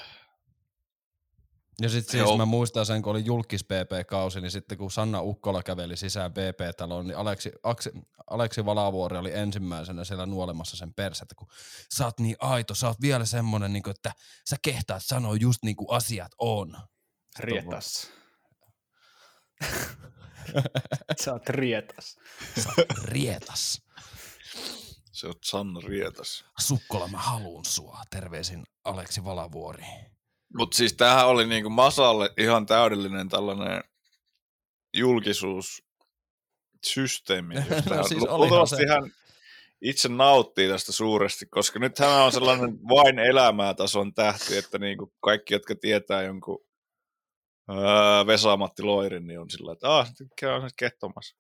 Ja 1.80 1.88
sitten 1.88 2.10
siis 2.10 2.22
Joo. 2.22 2.36
mä 2.36 2.44
muistan 2.44 2.86
sen, 2.86 3.02
kun 3.02 3.10
oli 3.10 3.24
julkis 3.24 3.64
PP-kausi, 3.64 4.40
niin 4.40 4.50
sitten 4.50 4.78
kun 4.78 4.90
Sanna 4.90 5.22
Ukkola 5.22 5.62
käveli 5.62 5.96
sisään 5.96 6.32
PP-taloon, 6.32 7.06
niin 7.06 7.16
Aleksi, 7.16 7.52
Aksi, 7.62 7.90
Aleksi 8.30 8.64
Valavuori 8.64 9.16
oli 9.16 9.32
ensimmäisenä 9.34 10.04
siellä 10.04 10.26
nuolemassa 10.26 10.76
sen 10.76 10.94
persettä, 10.94 11.34
kun 11.34 11.48
sä 11.94 12.04
oot 12.04 12.20
niin 12.20 12.36
aito, 12.40 12.74
sä 12.74 12.88
oot 12.88 13.00
vielä 13.00 13.24
semmonen, 13.24 13.72
niin 13.72 13.82
kuin, 13.82 13.90
että 13.90 14.12
sä 14.50 14.56
kehtaat 14.62 15.02
sanoa 15.04 15.36
just 15.36 15.58
niin 15.64 15.76
kuin 15.76 15.90
asiat 15.90 16.32
on. 16.38 16.76
Rietas. 17.38 18.10
Sä 21.24 21.32
oot 21.32 21.48
rietas. 21.48 22.18
Sä 22.58 22.68
oot 22.78 23.04
rietas. 23.04 23.82
Se 25.20 25.26
on 25.26 25.34
Sanna 25.44 25.80
Rietas. 25.80 26.44
Sukkola, 26.60 27.08
mä 27.08 27.18
haluun 27.18 27.64
sua. 27.64 28.02
Terveisin 28.10 28.64
Aleksi 28.84 29.24
Valavuori. 29.24 29.84
Mutta 30.56 30.76
siis 30.76 30.92
tämähän 30.92 31.26
oli 31.26 31.46
niinku 31.46 31.70
Masalle 31.70 32.30
ihan 32.38 32.66
täydellinen 32.66 33.28
tällainen 33.28 33.84
julkisuussysteemi. 34.96 37.54
No 37.90 38.08
siis 38.08 38.22
luultavasti 38.22 38.76
se. 38.76 38.86
hän 38.88 39.12
itse 39.82 40.08
nauttii 40.08 40.68
tästä 40.68 40.92
suuresti, 40.92 41.46
koska 41.46 41.78
nyt 41.78 41.98
hän 41.98 42.24
on 42.24 42.32
sellainen 42.32 42.78
vain 42.88 43.18
elämää 43.18 43.74
tason 43.74 44.14
tähti, 44.14 44.56
että 44.56 44.78
niinku 44.78 45.12
kaikki, 45.20 45.54
jotka 45.54 45.74
tietää 45.74 46.22
jonkun 46.22 46.64
öö, 47.70 48.26
Vesa-Matti 48.26 48.82
Loirin, 48.82 49.26
niin 49.26 49.40
on 49.40 49.50
sillä, 49.50 49.72
että 49.72 49.98
ah, 49.98 50.14
tykkää 50.14 50.56
on 50.56 50.70
kettomassa. 50.76 51.36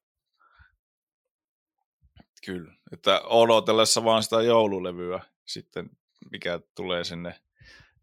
Kyllä, 2.46 2.74
että 2.92 3.20
odotellessa 3.20 4.04
vaan 4.04 4.22
sitä 4.22 4.42
joululevyä 4.42 5.20
sitten, 5.46 5.90
mikä 6.30 6.60
tulee 6.74 7.04
sinne 7.04 7.40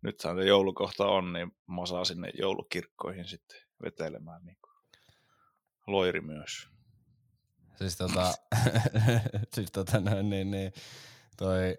nythän 0.02 0.38
se 0.38 0.44
joulukohta 0.46 1.06
on, 1.06 1.34
niin 1.34 1.52
masaa 1.66 2.06
sinne 2.06 2.30
joulukirkkoihin 2.40 3.28
sitten 3.28 3.58
vetelemään 3.84 4.46
niin 4.46 4.58
kuin 4.62 5.02
loiri 5.88 6.22
myös. 6.22 6.68
Siis 7.78 7.98
tota, 7.98 8.34
siis 9.56 9.72
tota 9.72 10.00
noin, 10.00 10.30
niin, 10.30 10.52
niin, 10.52 10.74
toi 11.38 11.78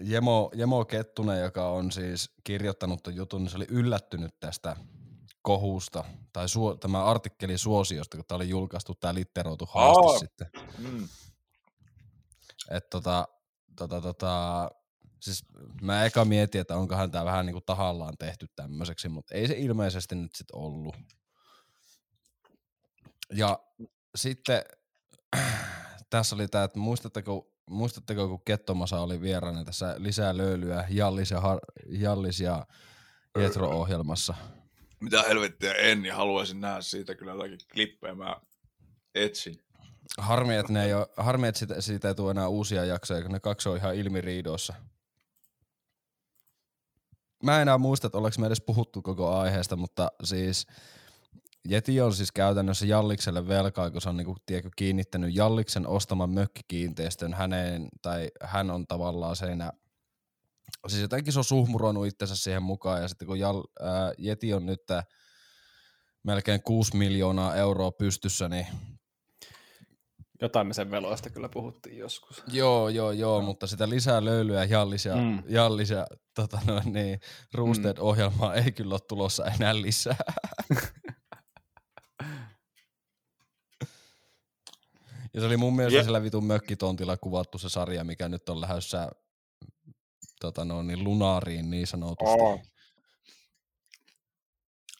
Jemo, 0.00 0.50
Jemo 0.54 0.84
Kettunen, 0.84 1.40
joka 1.40 1.68
on 1.68 1.92
siis 1.92 2.30
kirjoittanut 2.44 3.02
ton 3.02 3.14
jutun, 3.14 3.42
niin 3.42 3.50
se 3.50 3.56
oli 3.56 3.66
yllättynyt 3.68 4.40
tästä 4.40 4.76
kohusta, 5.42 6.04
tai 6.32 6.48
suo, 6.48 6.74
tämä 6.74 7.04
artikkeli 7.04 7.58
suosiosta, 7.58 8.16
kun 8.16 8.24
tämä 8.28 8.36
oli 8.36 8.48
julkaistu, 8.48 8.94
tämä 8.94 9.14
litteroitu 9.14 9.66
haaste 9.66 10.12
Aa. 10.12 10.18
sitten. 10.18 10.46
Mm. 10.78 11.08
Että 12.70 12.90
tota, 12.90 13.28
tota, 13.76 14.00
tota, 14.00 14.70
siis 15.20 15.44
mä 15.82 16.04
eka 16.04 16.24
mietin, 16.24 16.60
että 16.60 16.76
onkohan 16.76 17.10
tämä 17.10 17.24
vähän 17.24 17.46
niinku 17.46 17.60
tahallaan 17.60 18.14
tehty 18.18 18.46
tämmöiseksi, 18.56 19.08
mutta 19.08 19.34
ei 19.34 19.48
se 19.48 19.54
ilmeisesti 19.58 20.14
nyt 20.14 20.34
sit 20.34 20.50
ollut. 20.52 20.96
Ja 23.32 23.58
sitten 24.14 24.64
tässä 26.10 26.34
oli 26.36 26.48
tämä, 26.48 26.64
että 26.64 26.78
muistatteko, 26.78 27.49
muistatteko, 27.70 28.28
kun 28.28 28.44
Kettomasa 28.44 29.00
oli 29.00 29.20
vieraana 29.20 29.64
tässä 29.64 29.94
lisää 29.98 30.36
löylyä 30.36 30.84
Jallis 30.88 31.30
ja, 31.30 31.40
Har- 31.40 31.60
Jallis 31.86 32.40
ja 32.40 32.66
Jetro-ohjelmassa. 33.38 34.34
Mitä 35.00 35.22
helvettiä 35.22 35.74
en, 35.74 36.04
ja 36.04 36.16
haluaisin 36.16 36.60
nähdä 36.60 36.80
siitä 36.80 37.14
kyllä 37.14 37.32
jotakin 37.32 37.58
klippejä, 37.72 38.14
mä 38.14 38.36
etsin. 39.14 39.64
Harmi, 40.18 40.56
että, 40.56 40.72
ne 40.72 40.84
ei 40.84 40.94
ole, 40.94 41.06
harmi, 41.16 41.48
että 41.48 41.58
siitä, 41.58 41.80
siitä 41.80 42.08
ei 42.08 42.14
tule 42.14 42.30
enää 42.30 42.48
uusia 42.48 42.84
jaksoja, 42.84 43.22
kun 43.22 43.32
ne 43.32 43.40
kaksi 43.40 43.68
on 43.68 43.76
ihan 43.76 43.94
ilmiriidoissa. 43.94 44.74
Mä 47.42 47.56
en 47.56 47.62
enää 47.62 47.78
muista, 47.78 48.06
että 48.06 48.18
ollaanko 48.18 48.40
me 48.40 48.46
edes 48.46 48.60
puhuttu 48.60 49.02
koko 49.02 49.36
aiheesta, 49.36 49.76
mutta 49.76 50.12
siis 50.24 50.66
Jeti 51.68 52.00
on 52.00 52.14
siis 52.14 52.32
käytännössä 52.32 52.86
Jallikselle 52.86 53.48
velkaa, 53.48 53.90
kun 53.90 54.00
se 54.00 54.08
on 54.08 54.16
niinku, 54.16 54.36
tiedätkö, 54.46 54.70
kiinnittänyt 54.76 55.34
Jalliksen 55.36 55.86
ostaman 55.86 56.30
mökkikiinteistön 56.30 57.34
häneen, 57.34 57.88
tai 58.02 58.28
hän 58.42 58.70
on 58.70 58.86
tavallaan 58.86 59.36
siinä, 59.36 59.72
siis 60.88 61.02
jotenkin 61.02 61.32
se 61.32 61.38
on 61.38 61.44
suhmuroinut 61.44 62.06
itsensä 62.06 62.36
siihen 62.36 62.62
mukaan, 62.62 63.02
ja 63.02 63.08
sitten 63.08 63.28
kun 63.28 63.38
Jal, 63.38 63.62
ää, 63.80 64.12
Jeti 64.18 64.54
on 64.54 64.66
nyt 64.66 64.82
melkein 66.22 66.62
6 66.62 66.96
miljoonaa 66.96 67.54
euroa 67.56 67.92
pystyssä, 67.92 68.48
niin 68.48 68.66
Jotain 70.42 70.66
me 70.66 70.74
sen 70.74 70.90
veloista 70.90 71.30
kyllä 71.30 71.48
puhuttiin 71.48 71.98
joskus. 71.98 72.42
Joo, 72.52 72.88
joo, 72.88 73.10
joo, 73.12 73.40
mutta 73.40 73.66
sitä 73.66 73.88
lisää 73.88 74.24
löylyä 74.24 74.64
Jallis 74.64 75.06
ja, 75.06 75.14
Mm. 75.16 75.22
mm. 75.22 75.42
Jallis 75.48 75.90
ja 75.90 76.06
tota 76.34 76.58
noin, 76.66 76.92
niin, 76.92 77.20
Roosted-ohjelmaa 77.54 78.54
ei 78.54 78.72
kyllä 78.72 78.94
ole 78.94 79.00
tulossa 79.08 79.44
enää 79.46 79.82
lisää. 79.82 80.16
ja 85.34 85.40
se 85.40 85.46
oli 85.46 85.56
mun 85.56 85.76
mielestä 85.76 86.00
Je- 86.00 86.04
sillä 86.04 86.22
vitun 86.22 86.44
mökkitontilla 86.44 87.16
kuvattu 87.16 87.58
se 87.58 87.68
sarja, 87.68 88.04
mikä 88.04 88.28
nyt 88.28 88.48
on 88.48 88.60
lähdössä 88.60 89.10
tota 90.40 90.64
noin, 90.64 90.86
niin 90.86 91.04
lunaariin 91.04 91.70
niin 91.70 91.86
sanotusti. 91.86 92.40
Aa. 92.42 92.58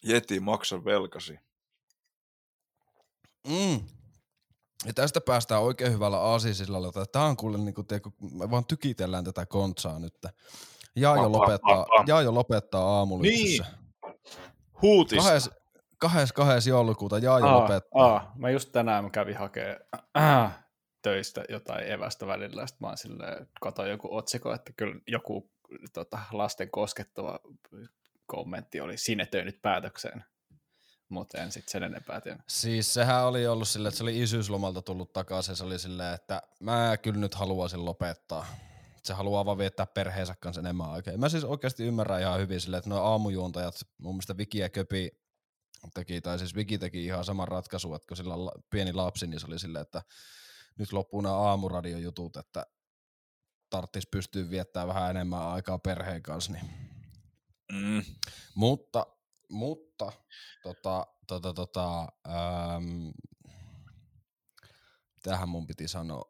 Jeti 0.03 0.39
maksa 0.39 0.85
velkasi. 0.85 1.39
Mm. 3.47 3.79
Ja 4.85 4.93
tästä 4.93 5.21
päästään 5.21 5.61
oikein 5.61 5.93
hyvällä 5.93 6.19
aasisillalla. 6.19 7.05
Tää 7.11 7.23
on 7.23 7.37
kuule, 7.37 7.57
niin 7.57 7.73
kun, 7.73 7.85
me 8.31 8.51
vaan 8.51 8.65
tykitellään 8.65 9.23
tätä 9.23 9.45
kontsaa 9.45 9.99
nyt. 9.99 10.13
Jaajo 10.95 11.31
lopettaa. 11.31 11.85
Jaajo 12.07 12.33
lopettaa 12.35 12.97
aamulypsyssä. 12.97 13.65
Huutista. 14.81 15.23
Kahes, 15.23 15.49
kahes, 16.01 16.33
kahes 16.33 16.67
joulukuuta 16.67 17.17
Jaajo 17.17 17.45
Aa, 17.45 17.61
lopettaa. 17.61 18.05
aa, 18.05 18.31
mä 18.35 18.49
just 18.49 18.71
tänään 18.71 19.03
mä 19.03 19.09
kävin 19.09 19.37
hakee 19.37 19.79
äh, 20.17 20.59
töistä 21.01 21.43
jotain 21.49 21.91
evästä 21.91 22.27
välillä, 22.27 22.67
sitten 22.67 22.85
mä 22.85 22.87
oon 22.87 22.97
silleen, 22.97 23.47
katoin 23.61 23.89
joku 23.89 24.15
otsikko, 24.15 24.53
että 24.53 24.73
kyllä 24.77 24.95
joku 25.07 25.51
tota, 25.93 26.19
lasten 26.31 26.71
koskettava 26.71 27.39
kommentti 28.25 28.81
oli 28.81 28.97
sinetöinyt 28.97 29.61
päätökseen, 29.61 30.23
mutta 31.09 31.37
en 31.37 31.51
sitten 31.51 31.71
sen 31.71 31.83
enempää 31.83 32.21
tiedä. 32.21 32.43
Siis 32.47 32.93
sehän 32.93 33.25
oli 33.25 33.47
ollut 33.47 33.67
silleen, 33.67 33.89
että 33.89 33.97
se 33.97 34.03
oli 34.03 34.21
isyyslomalta 34.21 34.81
tullut 34.81 35.13
takaisin. 35.13 35.55
Se 35.55 35.63
oli 35.63 35.79
silleen, 35.79 36.13
että 36.13 36.41
mä 36.59 36.97
kyllä 37.01 37.19
nyt 37.19 37.35
haluaisin 37.35 37.85
lopettaa. 37.85 38.45
Se 39.03 39.13
haluaa 39.13 39.45
vaan 39.45 39.57
viettää 39.57 39.85
perheensä 39.85 40.35
kanssa 40.39 40.61
enemmän 40.61 40.91
aikaa. 40.91 41.17
Mä 41.17 41.29
siis 41.29 41.43
oikeasti 41.43 41.85
ymmärrän 41.85 42.21
ihan 42.21 42.39
hyvin 42.39 42.61
silleen, 42.61 42.77
että 42.79 42.89
nuo 42.89 42.99
aamujuontajat, 42.99 43.75
mun 43.97 44.13
mielestä 44.15 44.37
Viki 44.37 44.57
ja 44.57 44.69
Köpi 44.69 45.11
teki, 45.93 46.21
tai 46.21 46.39
siis 46.39 46.55
Viki 46.55 46.77
teki 46.77 47.05
ihan 47.05 47.25
saman 47.25 47.47
ratkaisun, 47.47 47.95
että 47.95 48.07
kun 48.07 48.17
sillä 48.17 48.33
on 48.33 48.51
pieni 48.69 48.93
lapsi, 48.93 49.27
niin 49.27 49.39
se 49.39 49.47
oli 49.47 49.59
silleen, 49.59 49.81
että 49.81 50.01
nyt 50.79 50.93
loppuu 50.93 51.21
nämä 51.21 51.35
aamuradiojutut, 51.35 52.37
että 52.37 52.65
tarttis 53.69 54.07
pystyy 54.07 54.49
viettämään 54.49 54.87
vähän 54.87 55.09
enemmän 55.09 55.41
aikaa 55.41 55.79
perheen 55.79 56.23
kanssa. 56.23 56.51
Niin. 56.51 56.69
Mm. 57.71 58.03
Mutta, 58.55 59.05
mutta, 59.49 60.11
tota, 60.63 61.07
tota, 61.27 61.53
tota, 61.53 61.99
ähm, 62.27 63.09
tähän 65.23 65.49
mun 65.49 65.67
piti 65.67 65.87
sanoa. 65.87 66.29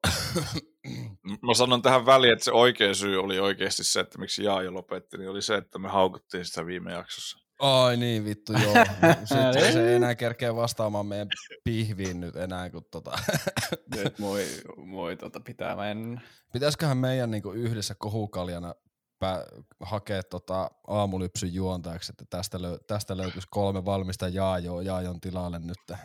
Mä 1.47 1.53
sanon 1.53 1.81
tähän 1.81 2.05
väliin, 2.05 2.33
että 2.33 2.45
se 2.45 2.51
oikea 2.51 2.93
syy 2.93 3.21
oli 3.21 3.39
oikeasti 3.39 3.83
se, 3.83 3.99
että 3.99 4.19
miksi 4.19 4.43
Jaajo 4.43 4.73
lopetti, 4.73 5.17
niin 5.17 5.29
oli 5.29 5.41
se, 5.41 5.55
että 5.55 5.79
me 5.79 5.89
haukuttiin 5.89 6.45
sitä 6.45 6.65
viime 6.65 6.91
jaksossa. 6.91 7.37
Ai 7.61 7.97
niin, 7.97 8.25
vittu 8.25 8.53
joo. 8.53 8.73
Sitten 9.25 9.73
se 9.73 9.89
ei 9.89 9.95
enää 9.95 10.15
kerkeä 10.15 10.55
vastaamaan 10.55 11.05
meidän 11.05 11.27
pihviin 11.63 12.19
nyt 12.19 12.35
enää, 12.35 12.69
kun 12.69 12.85
tota. 12.91 13.11
Nyt 13.95 14.19
moi, 14.19 14.45
moi 14.77 15.17
tota, 15.17 15.39
pitää 15.39 15.75
mennä. 15.75 16.21
Pitäisiköhän 16.53 16.97
meidän 16.97 17.31
niinku 17.31 17.51
yhdessä 17.51 17.95
kohukaljana 17.97 18.75
pää, 19.19 19.45
hakea 19.79 20.23
tota 20.23 20.71
aamulypsyn 20.87 21.53
juontajaksi, 21.53 22.11
että 22.11 22.25
tästä, 22.29 22.57
löy- 22.57 22.83
tästä 22.87 23.17
löytyisi 23.17 23.47
kolme 23.51 23.85
valmista 23.85 24.27
Jaajoa 24.27 24.81
Jaajon 24.81 25.21
tilalle 25.21 25.59
nyt. 25.59 25.99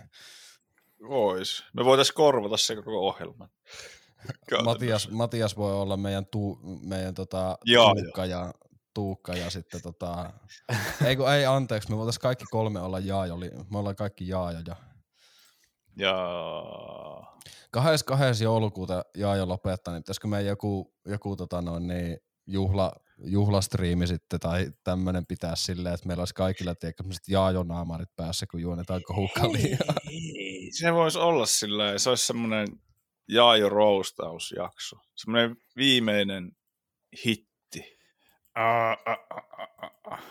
Vois. 1.08 1.64
Me 1.74 1.84
voitaisiin 1.84 2.14
korvata 2.14 2.56
se 2.56 2.76
koko 2.76 3.08
ohjelma. 3.08 3.48
Matias, 4.64 5.10
Matias 5.10 5.56
voi 5.56 5.74
olla 5.74 5.96
meidän, 5.96 6.26
tuu, 6.26 6.58
meidän 6.82 7.14
tota. 7.14 7.58
Tuukka, 8.02 8.26
ja, 8.26 8.54
Tuukka 8.96 9.32
ja 9.32 9.50
sitten 9.50 9.82
tota, 9.82 10.32
ei, 11.06 11.16
kun, 11.16 11.32
ei 11.32 11.46
anteeksi, 11.46 11.90
me 11.90 11.96
voitaisiin 11.96 12.20
kaikki 12.20 12.44
kolme 12.50 12.80
olla 12.80 12.98
Jaajo, 12.98 13.36
me 13.70 13.78
ollaan 13.78 13.96
kaikki 13.96 14.28
Jaajoja. 14.28 14.76
Ja... 15.96 16.14
Kahdessa, 17.70 18.06
kahdessa 18.06 18.44
joulukuuta 18.44 19.04
Jaajo 19.16 19.48
lopettaa, 19.48 19.94
niin 19.94 20.02
pitäisikö 20.02 20.28
meidän 20.28 20.46
joku, 20.46 20.94
joku 21.06 21.36
tota 21.36 21.62
noin, 21.62 21.86
niin, 21.86 22.18
juhla, 22.46 22.92
juhlastriimi 23.18 24.06
sitten 24.06 24.40
tai 24.40 24.72
tämmöinen 24.84 25.26
pitää 25.26 25.56
silleen, 25.56 25.94
että 25.94 26.06
meillä 26.06 26.20
olisi 26.20 26.34
kaikilla 26.34 26.74
tiedätkö, 26.74 27.02
Jaajo-naamarit 27.28 28.16
päässä, 28.16 28.46
kun 28.50 28.60
juonetaan 28.60 29.00
kohukalia. 29.06 29.78
Se 30.78 30.94
voisi 30.94 31.18
olla 31.18 31.46
sillä 31.46 31.98
se 31.98 32.08
olisi 32.08 32.26
semmoinen 32.26 32.68
Jaajo 33.28 33.68
roustausjakso. 33.68 34.96
Semmoinen 35.16 35.56
viimeinen 35.76 36.52
hitti. 37.24 37.55
Ah, 38.56 38.90
ah, 39.06 39.18
ah, 39.30 39.68
ah, 39.82 39.90
ah. 40.12 40.22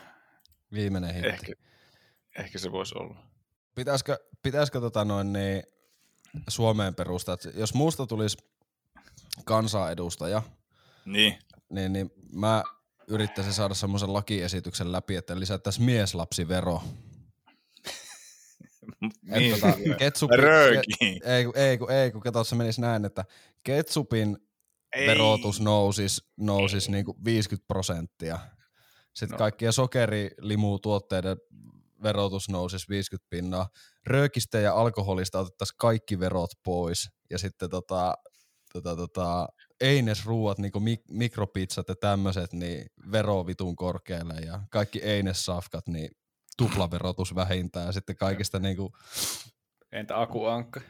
Viimeinen 0.73 1.13
hitti. 1.13 1.27
Ehkä, 1.29 1.53
ehkä 2.39 2.59
se 2.59 2.71
voisi 2.71 2.95
olla. 2.97 3.15
Pitäisikö, 3.75 4.17
pitäisikö 4.43 4.79
tota 4.79 5.05
noin 5.05 5.33
niin 5.33 5.63
Suomeen 6.47 6.95
perustaa, 6.95 7.33
että 7.33 7.49
jos 7.55 7.73
muusta 7.73 8.07
tulisi 8.07 8.37
kansanedustaja, 9.45 10.41
Niin. 11.05 11.37
niin, 11.69 11.93
niin 11.93 12.11
mä 12.33 12.63
yrittäisin 13.07 13.53
saada 13.53 13.73
semmoisen 13.73 14.13
lakiesityksen 14.13 14.91
läpi, 14.91 15.15
että 15.15 15.39
lisättäisiin 15.39 15.85
mieslapsivero. 15.85 16.81
niin. 19.21 19.59
Tota, 19.59 19.73
ketsupin. 19.97 20.39
Ke, 20.99 21.05
ei, 21.23 21.45
kun- 21.45 21.57
ei, 21.57 21.77
kun, 21.77 21.91
ei, 21.91 22.11
kun 22.11 22.21
kato, 22.21 22.43
se 22.43 22.55
menisi 22.55 22.81
näin, 22.81 23.05
että 23.05 23.25
ketsupin 23.63 24.37
Ei. 24.95 25.07
verotus 25.07 25.61
nousisi, 25.61 26.21
nousisi 26.37 26.91
niinku 26.91 27.15
50 27.25 27.67
prosenttia. 27.67 28.39
Sitten 29.13 29.35
No. 29.35 29.37
kaikkien 29.37 29.73
sokerilimutuotteiden 29.73 31.37
verotus 32.03 32.49
nousisi 32.49 32.85
50 32.89 33.27
pinnaa. 33.29 33.69
Röökistä 34.05 34.59
ja 34.59 34.73
alkoholista 34.73 35.39
otettaisiin 35.39 35.77
kaikki 35.77 36.19
verot 36.19 36.49
pois. 36.63 37.09
Ja 37.29 37.37
sitten 37.37 37.69
tota, 37.69 38.13
tota, 38.73 38.95
tota, 38.95 39.47
einesruuat, 39.81 40.57
niinku 40.57 40.79
mik- 40.79 41.05
mikropizzat 41.11 41.87
ja 41.87 41.95
tämmöiset, 41.95 42.53
niin 42.53 42.85
vero 43.11 43.45
vitun 43.47 43.75
korkealle. 43.75 44.33
Ja 44.45 44.59
kaikki 44.69 44.99
einessafkat, 45.03 45.87
niin 45.87 46.09
tuplaverotus 46.57 47.35
vähintään. 47.35 47.85
Ja 47.85 47.91
sitten 47.91 48.15
kaikista 48.15 48.59
niinku, 48.59 48.91
Entä 49.91 50.21
akuankka? 50.21 50.81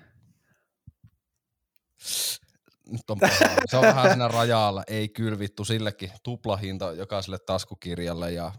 Nyt 2.89 3.09
on 3.09 3.19
paha. 3.19 3.33
Se 3.65 3.77
on 3.77 3.83
vähän 3.83 4.07
siinä 4.07 4.27
rajalla. 4.27 4.83
Ei 4.87 5.09
kyllä 5.09 5.39
vittu, 5.39 5.65
sillekin 5.65 6.11
tuplahinta 6.23 6.93
jokaiselle 6.93 7.39
taskukirjalle 7.39 8.31
ja 8.31 8.51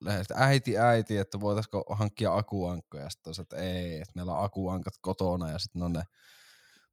lähes, 0.00 0.26
äiti, 0.34 0.78
äiti, 0.78 1.16
että 1.16 1.40
voitaisiko 1.40 1.84
hankkia 1.90 2.36
akuankkoja. 2.36 3.10
Sitten 3.10 3.28
olisi, 3.28 3.42
että 3.42 3.56
ei, 3.56 3.94
että 3.94 4.12
meillä 4.14 4.32
on 4.32 4.44
akuankat 4.44 4.94
kotona 5.00 5.50
ja 5.50 5.58
sitten 5.58 5.82
on 5.82 5.92
ne 5.92 6.02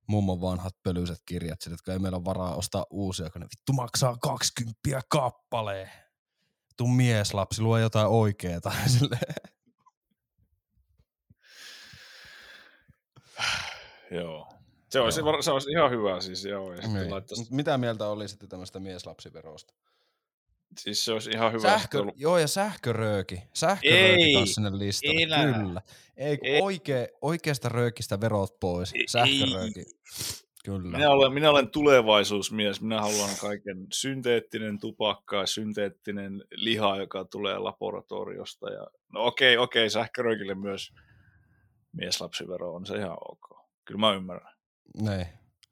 mummon 0.08 0.42
vanhat 0.42 0.76
pölyiset 0.84 1.20
kirjat, 1.26 1.60
että 1.68 1.78
kun 1.86 1.94
ei 1.94 2.00
meillä 2.00 2.16
ole 2.16 2.26
varaa 2.26 2.56
ostaa 2.56 2.86
uusia, 2.90 3.30
kun 3.30 3.42
ne 3.42 3.48
vittu 3.58 3.74
maksaa 3.74 4.18
20 4.18 4.80
kappaleen. 5.10 5.90
Tuu 6.78 6.88
mieslapsi, 6.88 7.62
luo 7.62 7.78
jotain 7.78 8.08
oikeeta. 8.08 8.72
Joo. 14.12 14.53
Se 14.94 15.00
olisi, 15.00 15.20
Joo. 15.20 15.42
se 15.42 15.52
olisi 15.52 15.72
ihan 15.72 15.92
hyvä 15.92 16.22
siis, 16.22 16.46
joo. 16.46 16.74
Ja 16.74 16.88
Niin. 16.88 17.12
laittaisi, 17.12 17.56
Mitä 17.56 17.78
mieltä 17.78 18.08
oli 18.08 18.28
sitten 18.28 18.50
tämmöistä 18.50 18.80
mieslapsiverosta? 18.80 19.74
siis 20.78 21.06
se 21.06 21.14
olisi 21.14 21.30
ihan 21.32 21.52
hyvä. 21.52 21.62
Sähkö, 21.62 21.98
sitten 21.98 22.14
joo, 22.22 22.38
ja 22.38 22.48
sähkörööki. 22.48 23.44
Sähkörööki 23.54 24.24
Ei, 24.24 24.34
taas 24.34 24.50
sinne 24.54 24.78
listalle. 24.78 25.22
enää. 25.22 25.54
Kyllä. 25.54 25.82
Ei, 26.18 26.38
Ei. 26.44 26.62
oikee, 26.62 27.10
oikeasta 27.22 27.70
röökistä 27.70 28.22
verot 28.22 28.60
pois. 28.60 28.94
Ei. 28.94 29.08
Sähkörööki. 29.08 29.86
Kyllä. 30.66 30.98
Minä 30.98 31.10
olen, 31.10 31.34
minä 31.34 31.50
olen 31.50 31.70
tulevaisuusmies. 31.72 32.82
Minä 32.82 33.02
haluan 33.02 33.30
kaiken 33.42 33.88
synteettinen 33.94 34.80
tupakka 34.80 35.36
ja 35.36 35.46
synteettinen 35.46 36.44
liha, 36.56 36.98
joka 36.98 37.26
tulee 37.26 37.58
laboratoriosta. 37.58 38.70
Ja... 38.70 38.88
No 39.14 39.26
okei, 39.26 39.58
okei, 39.58 39.90
sähköröikille 39.90 40.56
myös 40.56 40.94
mieslapsivero 41.92 42.74
on 42.74 42.86
se 42.86 42.96
ihan 42.98 43.18
ok. 43.32 43.60
Kyllä 43.86 44.00
mä 44.00 44.14
ymmärrän. 44.14 44.53
Niin. 45.02 45.28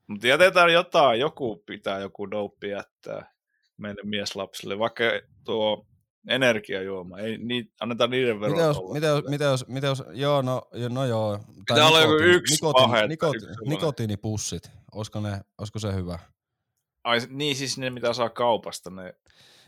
Mutta 0.08 0.28
jätetään 0.28 0.74
jotain, 0.74 1.19
joku 1.19 1.63
pitää 1.65 2.00
joku 2.00 2.32
douppi 2.32 2.69
jättää 2.69 3.32
meille 3.78 4.02
mieslapsille, 4.04 4.80
vaikka 4.80 5.04
tuo 5.43 5.86
energiajuoma, 6.28 7.19
ei, 7.19 7.38
ni, 7.38 7.71
annetaan 7.80 8.10
niiden 8.10 8.39
verot 8.39 8.56
Mitä 8.56 8.67
jos, 8.67 8.78
olla. 8.78 8.93
mitä, 8.93 9.08
jos, 9.08 9.24
mitä, 9.28 9.43
jos, 9.43 9.67
mitä 9.67 9.88
jos, 9.88 10.04
joo, 10.13 10.41
no, 10.41 10.62
no 10.89 11.06
joo. 11.06 11.39
Pitää 11.67 11.88
olla 11.88 12.02
joku 12.02 12.13
yksi 12.13 12.54
nikotiini, 12.54 12.88
pahe, 12.88 13.00
että 13.00 13.08
nikoti, 13.08 13.38
yksi 13.38 13.69
nikotiinipussit. 13.69 14.71
Olisiko, 14.91 15.19
ne, 15.19 15.41
olisiko 15.58 15.80
se 15.80 15.93
hyvä? 15.93 16.19
Ai, 17.04 17.19
niin 17.30 17.56
siis 17.56 17.78
ne, 17.78 17.89
mitä 17.89 18.13
saa 18.13 18.30
kaupasta, 18.30 18.89
ne 18.89 19.13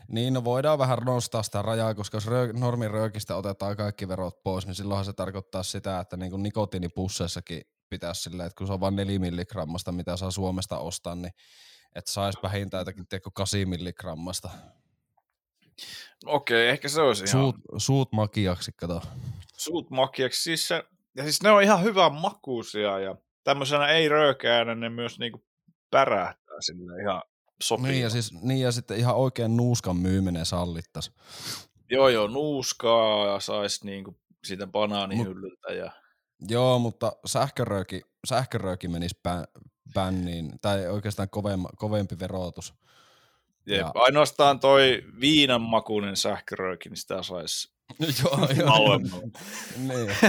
Niin, 0.08 0.34
no 0.34 0.44
voidaan 0.44 0.78
vähän 0.78 0.98
nostaa 0.98 1.42
sitä 1.42 1.62
rajaa, 1.62 1.94
koska 1.94 2.16
jos 2.16 2.26
röö, 2.26 2.52
normiröökistä 2.52 3.36
otetaan 3.36 3.76
kaikki 3.76 4.08
verot 4.08 4.42
pois, 4.42 4.66
niin 4.66 4.74
silloinhan 4.74 5.04
se 5.04 5.12
tarkoittaa 5.12 5.62
sitä, 5.62 6.00
että 6.00 6.16
niin 6.16 6.42
nikotiinipusseissakin 6.42 7.62
pitäisi 7.94 8.22
silleen, 8.22 8.46
että 8.46 8.58
kun 8.58 8.66
se 8.66 8.72
on 8.72 8.80
vain 8.80 8.96
4 8.96 9.18
milligrammasta, 9.18 9.92
mitä 9.92 10.16
saa 10.16 10.30
Suomesta 10.30 10.78
ostaa, 10.78 11.14
niin 11.14 11.32
että 11.94 12.10
saisi 12.10 12.38
vähintään 12.42 12.80
jotakin, 12.80 13.06
tiedätkö, 13.08 13.30
8 13.34 13.68
milligrammasta. 13.68 14.50
Okei, 16.26 16.68
ehkä 16.68 16.88
se 16.88 17.02
olisi 17.02 17.24
ihan 17.24 17.30
Suut, 17.42 17.56
suut 17.76 18.12
makiaksi, 18.12 18.72
kato. 18.72 19.02
suut 19.56 19.90
makiaksi. 19.90 20.42
Siis 20.42 20.68
se, 20.68 20.84
ja 21.16 21.22
siis 21.22 21.42
ne 21.42 21.50
on 21.50 21.62
ihan 21.62 21.82
hyvän 21.82 22.12
makuisia 22.12 22.98
ja 22.98 23.16
tämmöisenä 23.44 23.88
ei 23.88 24.08
röökäänä 24.08 24.74
ne 24.74 24.88
myös 24.88 25.18
niinku 25.18 25.44
pärähtää 25.90 26.56
sille 26.60 27.02
ihan 27.02 27.22
sopii. 27.62 27.86
Niin 27.86 28.02
ja, 28.02 28.10
siis, 28.10 28.32
niin 28.42 28.60
ja 28.60 28.72
sitten 28.72 28.98
ihan 28.98 29.16
oikein 29.16 29.56
nuuskan 29.56 29.96
myyminen 29.96 30.46
sallittas. 30.46 31.12
Joo 31.90 32.08
joo, 32.08 32.26
nuuskaa 32.26 33.26
ja 33.26 33.40
sais 33.40 33.84
niinku 33.84 34.18
siitä 34.44 34.66
banaanihyllyltä 34.66 35.72
ja 35.72 36.03
Joo, 36.40 36.78
mutta 36.78 37.12
sähkörööki, 37.26 38.02
sähkörööki 38.26 38.88
menisi 38.88 39.18
bä, 39.22 39.44
bänniin, 39.94 40.52
tai 40.60 40.86
oikeastaan 40.88 41.30
kovemma, 41.30 41.68
kovempi 41.76 42.18
verotus. 42.18 42.74
Jep, 43.66 43.80
Ja- 43.80 43.92
ainoastaan 43.94 44.60
toi 44.60 45.02
viinanmakuinen 45.20 46.16
sähkörööki, 46.16 46.88
niin 46.88 46.96
sitä 46.96 47.22
saisi 47.22 47.72
joo, 48.22 48.48
joo. 48.56 48.98
niin. 49.88 50.10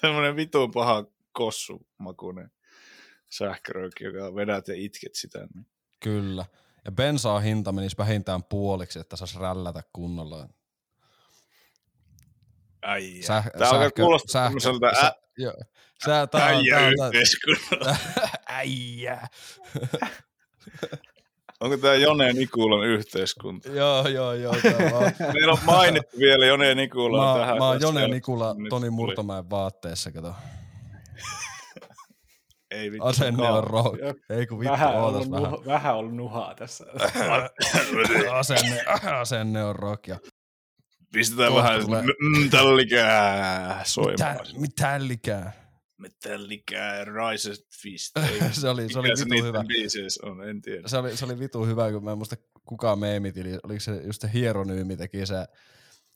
Semmoinen 0.00 0.36
vitun 0.36 0.72
paha 0.72 1.04
kossumakuinen 1.32 2.50
sähkörööki, 3.30 4.04
joka 4.04 4.34
vedät 4.34 4.68
ja 4.68 4.74
itket 4.74 5.14
sitä. 5.14 5.38
Niin. 5.54 5.66
Kyllä. 6.00 6.44
Ja 6.84 6.92
bensaa 6.92 7.40
hinta 7.40 7.72
menisi 7.72 7.98
vähintään 7.98 8.44
puoliksi, 8.44 8.98
että 8.98 9.16
saisi 9.16 9.38
rällätä 9.38 9.82
kunnolla. 9.92 10.48
Ai 12.82 13.12
Säh, 13.22 13.50
Tää 13.58 13.68
alkaa 13.70 13.90
kuulostaa 13.90 14.44
tämmöiseltä 14.44 14.92
sä, 15.00 15.06
ä- 15.06 15.12
joo. 15.38 15.52
Sä, 16.04 16.26
tää, 16.26 16.46
on- 16.46 16.54
äijä 16.54 16.76
tää, 16.76 16.86
on- 17.06 17.12
äijä. 18.46 19.20
Onko 21.60 21.76
tämä 21.76 21.94
Jone 21.94 22.32
Nikulan 22.32 22.86
yhteiskunta? 22.86 23.68
joo, 23.68 24.08
joo, 24.08 24.32
joo. 24.32 24.52
Vaan, 24.92 25.12
Meillä 25.34 25.52
on 25.52 25.58
mainittu 25.64 26.18
vielä 26.18 26.46
Jone 26.46 26.74
Nikula 26.74 27.34
mä, 27.34 27.40
tähän. 27.40 27.58
mä 27.58 27.66
oon 27.68 27.80
Jone. 27.80 28.08
Nikula 28.08 28.54
Toni. 28.68 28.90
Murtomäen 28.90 29.50
vaatteessa, 29.50 30.12
kato. 30.12 30.34
Ei 32.70 32.92
vittu. 32.92 33.06
Asenne 33.06 33.48
on 33.50 33.64
rock. 33.64 33.98
Ei 34.30 34.46
kun 34.46 34.58
vittu, 34.60 34.72
Vähän 34.72 34.96
ootas 34.96 35.26
ollut, 35.26 35.30
vähän. 35.30 35.50
nuha, 35.50 35.64
vähän 35.66 35.96
ollut 35.96 36.14
nuhaa 36.14 36.54
tässä. 36.54 36.84
Asenne, 38.32 38.84
asenne 39.20 39.64
on 39.64 39.76
rock. 39.76 40.06
Ja 40.08 40.18
Pistetään 41.12 41.52
Kohta 41.52 41.64
vähän 41.68 41.84
tulee- 41.84 42.02
metallikää 42.44 43.68
mitä, 43.68 43.84
soimaan. 43.84 44.38
mitä 44.58 45.08
likää? 45.08 45.68
Metallikää, 45.96 47.04
Rise 47.04 47.50
of 47.50 47.56
Fist. 47.82 48.16
Se 48.60 48.68
oli, 48.68 48.92
se 48.92 48.98
oli 48.98 49.08
vitu 49.08 49.44
hyvä. 49.46 49.64
on, 50.22 50.48
en 50.48 50.62
tiedä. 50.62 50.88
Se 50.88 50.98
oli, 50.98 51.16
se 51.16 51.24
oli 51.24 51.38
vitu 51.38 51.64
hyvä, 51.66 51.92
kun 51.92 52.04
mä 52.04 52.12
en 52.12 52.18
muista 52.18 52.36
kuka 52.64 52.96
meemitili, 52.96 53.58
oliko 53.62 53.80
se 53.80 54.02
just 54.06 54.20
se 54.22 54.30
Hieronyymi 54.34 54.96
teki 54.96 55.26
se, 55.26 55.46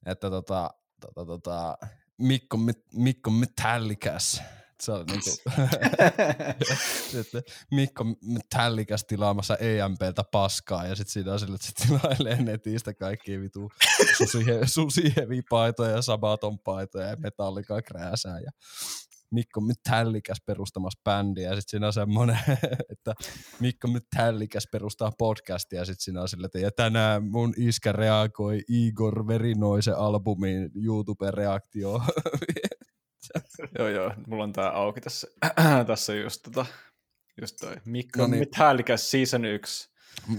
että 0.07 0.31
tota, 0.31 0.71
tota, 1.01 1.27
tota, 1.27 1.79
Mikko, 2.19 2.59
Mikko 2.95 3.31
Metallicas. 3.31 4.43
Se 4.83 4.93
on 4.93 5.07
niinku, 5.07 5.31
sitten 7.13 7.43
Mikko 7.71 8.05
Tällikäs 8.51 9.05
tilaamassa 9.05 9.57
EMPltä 9.57 10.25
paskaa 10.33 10.87
ja 10.87 10.97
sitten 10.97 11.13
siinä 11.13 11.33
on 11.33 11.41
sille, 11.41 11.55
että 11.55 11.67
se 11.67 11.89
tilailee 11.89 12.43
netistä 12.43 12.95
kaikki 12.95 13.41
vitu 13.41 13.71
susievipaitoja 14.67 15.91
ja 15.91 16.03
sabaton 16.03 16.59
paitoja 16.59 17.07
ja 17.07 17.17
metallikaa 17.17 17.83
krääsää 17.83 18.41
ja 18.41 18.51
Mikko 19.33 19.61
Metallikas 19.61 20.39
perustamassa 20.47 21.01
bändiä 21.05 21.49
ja 21.49 21.57
sitten 21.57 21.71
siinä 21.71 21.87
on 21.87 21.93
semmoinen, 21.93 22.39
että 22.93 23.15
Mikko 23.61 23.89
Metallikas 23.89 24.69
perustaa 24.73 25.13
podcastia 25.19 25.79
ja 25.79 25.85
sitten 25.85 26.05
siinä 26.05 26.23
on 26.23 26.29
sille, 26.29 26.47
että 26.47 26.59
ja 26.59 26.71
tänään 26.71 27.25
mun 27.25 27.55
iskä 27.57 27.93
reagoi 27.93 28.61
Igor 28.69 29.27
Verinoisen 29.27 29.97
albumiin 29.97 30.71
YouTube-reaktioon. 30.75 32.01
joo, 33.79 33.89
joo, 33.89 34.13
mulla 34.27 34.45
on 34.45 34.53
tää 34.53 34.71
auki 34.71 35.01
tässä, 35.01 35.27
tässä 35.87 36.15
just, 36.15 36.43
tota, 36.43 36.67
just 37.41 37.57
toi 37.61 37.77
Mikko 37.85 38.21
No 38.21 38.27
niin. 38.27 38.39
Metallicas 38.41 39.11
Season 39.11 39.45
1. 39.45 39.91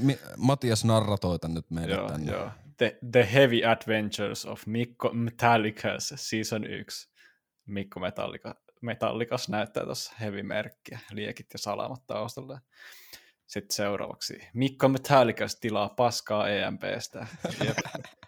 Mi- 0.01 0.19
Matias 0.37 0.85
narratoita 0.85 1.47
nyt 1.47 1.71
meille 1.71 1.95
Joo, 1.95 2.07
tänne. 2.09 2.31
joo. 2.31 2.51
The, 2.77 2.97
the 3.11 3.29
Heavy 3.33 3.65
Adventures 3.65 4.45
of 4.45 4.65
Mikko 4.65 5.09
Metallicas 5.13 6.13
Season 6.15 6.63
1. 6.67 7.09
Mikko 7.65 7.99
Metallica, 7.99 8.55
Metallicas 8.81 9.49
näyttää 9.49 9.83
tuossa 9.85 10.13
heavy-merkkiä, 10.19 10.99
liekit 11.11 11.47
ja 11.53 11.59
salamat 11.59 12.07
taustalla. 12.07 12.59
Sitten 13.47 13.75
seuraavaksi 13.75 14.47
Mikko 14.53 14.87
Metallicas 14.89 15.55
tilaa 15.55 15.89
paskaa 15.89 16.49
EMPstä. 16.49 17.27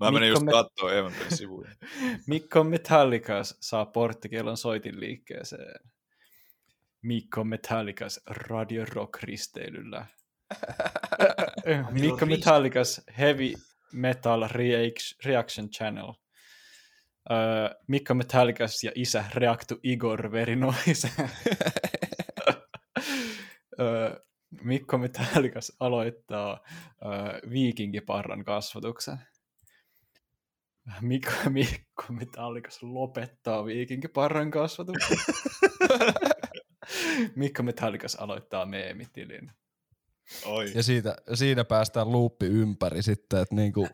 Mä 0.00 0.10
menin 0.10 0.20
Mikko 0.20 0.34
just 0.36 0.44
Me- 0.44 0.52
kattoo 0.52 0.88
EMP-sivuja. 0.90 1.70
Mikko 2.26 2.64
Metallicas 2.64 3.56
saa 3.60 3.86
porttikielon 3.86 4.56
soitin 4.56 5.00
liikkeeseen. 5.00 5.80
Mikko 7.02 7.44
Metallicas 7.44 8.20
Radio 8.26 8.84
Rock 8.94 9.22
risteilyllä. 9.22 10.06
Mikko 12.00 12.26
Metallicas 12.26 13.00
Heavy 13.18 13.52
Metal 13.92 14.42
Reac- 14.48 15.16
Reaction 15.24 15.70
Channel. 15.70 16.12
Öö, 17.30 17.38
Mikko 17.86 18.14
Metallicas 18.14 18.84
ja 18.84 18.92
isä 18.94 19.24
reaktu 19.34 19.80
Igor 19.82 20.32
Verinoiseen. 20.32 21.30
öö, 23.80 24.20
Mikko 24.62 24.98
Metallicas 24.98 25.72
aloittaa 25.80 26.60
öö, 27.04 27.40
viikinkiparran 27.50 28.44
kasvatuksen. 28.44 29.18
Mikko, 31.00 31.32
Mikko 31.48 32.04
Metallikas 32.08 32.82
lopettaa 32.82 33.64
viikinkiparran 33.64 34.50
kasvatuksen. 34.50 35.18
Mikko 37.36 37.62
Metallikas 37.62 38.14
aloittaa 38.14 38.66
meemitilin. 38.66 39.50
Oi. 40.44 40.72
Ja 40.74 40.82
siitä, 40.82 41.16
siinä 41.34 41.64
päästään 41.64 42.12
luuppi 42.12 42.46
ympäri 42.46 43.02
sitten, 43.02 43.40
että 43.40 43.54
niinku, 43.54 43.88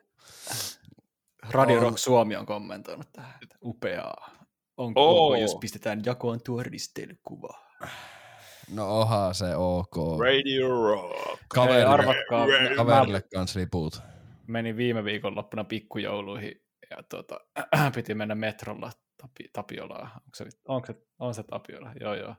Radio 1.51 1.77
On. 1.77 1.83
Rock 1.83 1.99
Suomi 1.99 2.37
on 2.37 2.47
kommentoinut 2.47 3.13
tähän, 3.13 3.35
että 3.43 3.57
upeaa. 3.65 4.31
On 4.77 4.93
Oo. 4.97 5.29
ok, 5.29 5.41
jos 5.41 5.57
pistetään 5.61 6.03
jakoon 6.05 6.41
tuo 6.45 6.63
risteilykuva. 6.63 7.59
no 8.75 9.01
oha 9.01 9.33
se 9.33 9.57
ok. 9.57 9.97
Radio 10.21 10.69
Rock. 10.69 11.41
Kaverille, 11.49 11.85
arvatkaa, 11.85 12.47
kaverille 12.77 13.23
kans 13.35 13.57
liput. 13.57 14.03
menin 14.47 14.77
viime 14.77 15.05
viikonloppuna 15.05 15.65
pikkujouluihin 15.65 16.64
ja 16.97 17.03
tuota, 17.03 17.41
piti 17.95 18.15
mennä 18.15 18.35
metrolla 18.35 18.91
Tapi, 19.17 19.49
Tapiolaan. 19.53 20.11
Onko 20.15 20.35
se, 20.35 20.45
onko 20.69 20.87
se, 20.87 20.95
on 21.19 21.35
se 21.35 21.43
Tapiola? 21.43 21.93
Joo, 22.01 22.15
joo. 22.15 22.35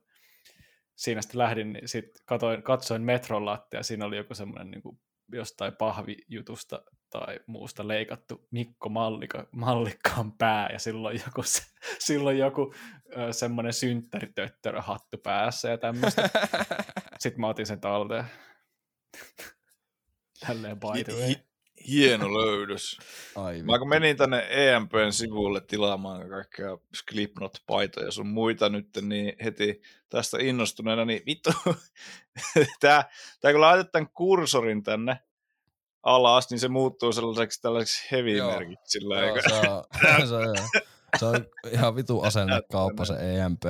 Siinä 0.95 1.21
sitten 1.21 1.39
lähdin, 1.39 1.73
niin 1.73 1.87
sit 1.87 2.05
katoin, 2.25 2.63
katsoin 2.63 3.01
metron 3.01 3.45
lattia 3.45 3.79
ja 3.79 3.83
siinä 3.83 4.05
oli 4.05 4.17
joku 4.17 4.35
semmoinen 4.35 4.71
niin 4.71 4.81
kuin 4.81 4.99
jostain 5.31 5.75
pahvijutusta 5.75 6.81
tai 7.09 7.39
muusta 7.47 7.87
leikattu 7.87 8.47
Mikko 8.51 8.89
Mallika, 8.89 9.47
Mallikkaan 9.51 10.31
pää 10.31 10.69
ja 10.73 10.79
silloin 10.79 11.21
joku, 11.25 11.43
se- 11.43 11.63
silloin 12.07 12.37
joku 12.37 12.73
ö, 13.17 13.33
semmoinen 13.33 13.73
synttäritöttörö 13.73 14.81
hattu 14.81 15.17
päässä 15.17 15.69
ja 15.69 15.77
tämmöistä. 15.77 16.29
Sitten 17.19 17.41
mä 17.41 17.47
otin 17.47 17.65
sen 17.65 17.81
talteen. 17.81 18.25
Tälleen 20.47 20.79
by 20.79 21.03
the 21.03 21.13
way. 21.13 21.35
Hi- 21.87 21.99
Hieno 21.99 22.33
löydös. 22.33 22.97
Ai 23.35 23.63
Mä 23.63 23.79
kun 23.79 23.89
menin 23.89 24.17
tänne 24.17 24.47
EMPn 24.49 25.11
sivulle 25.11 25.61
tilaamaan 25.61 26.29
kaikkea 26.29 26.77
Slipknot-paitoja 26.93 28.05
ja 28.05 28.11
sun 28.11 28.27
muita 28.27 28.69
nyt, 28.69 28.89
niin 29.01 29.33
heti 29.43 29.81
tästä 30.09 30.37
innostuneena, 30.41 31.05
niin 31.05 31.21
vittu, 31.25 31.49
tää, 32.79 33.09
tää 33.39 33.51
kun 33.51 33.61
laitat 33.61 33.91
tämän 33.91 34.09
kursorin 34.09 34.83
tänne 34.83 35.19
alas, 36.03 36.49
niin 36.49 36.59
se 36.59 36.67
muuttuu 36.67 37.13
sellaiseksi 37.13 37.61
tällaiseksi 37.61 38.07
heavy-merkiksi. 38.11 38.83
Sillä 38.85 39.19
Joo, 39.19 39.41
se, 39.41 39.55
on, 39.55 40.27
se, 40.27 40.35
on, 40.35 40.55
se 41.19 41.25
on 41.25 41.45
ihan 41.71 41.95
vitu 41.95 42.21
asennekauppa 42.21 43.05
se 43.05 43.13
EMP. 43.13 43.63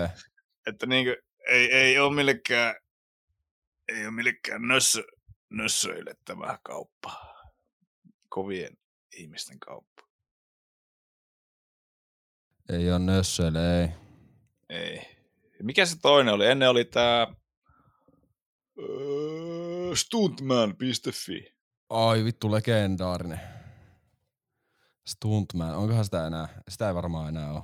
että 0.68 0.86
niinku, 0.86 1.16
ei, 1.50 1.72
ei 1.74 2.00
ole 2.00 2.16
millekään, 2.16 2.76
ei 3.88 4.04
ole 4.04 4.12
millekään 4.12 4.68
nössö, 4.68 5.04
nössöille 5.50 6.16
tämä 6.26 6.60
kauppa. 6.64 7.35
Kovien 8.36 8.78
ihmisten 9.18 9.60
kauppa. 9.60 10.02
Ei 12.70 12.92
ole 12.92 13.00
nössöille, 13.00 13.82
ei. 13.82 13.90
Ei. 14.70 15.02
Mikä 15.64 15.86
se 15.86 16.00
toinen 16.02 16.34
oli? 16.34 16.46
Ennen 16.46 16.70
oli 16.70 16.86
tää 16.86 17.28
öö, 18.80 19.96
stuntman.fi. 19.96 21.54
Ai 21.90 22.24
vittu 22.24 22.52
legendaarinen. 22.52 23.40
Stuntman, 25.08 25.76
onkohan 25.76 26.06
sitä 26.06 26.28
enää? 26.28 26.48
Sitä 26.70 26.88
ei 26.88 26.96
varmaan 26.96 27.30
enää 27.30 27.52
ole. 27.52 27.62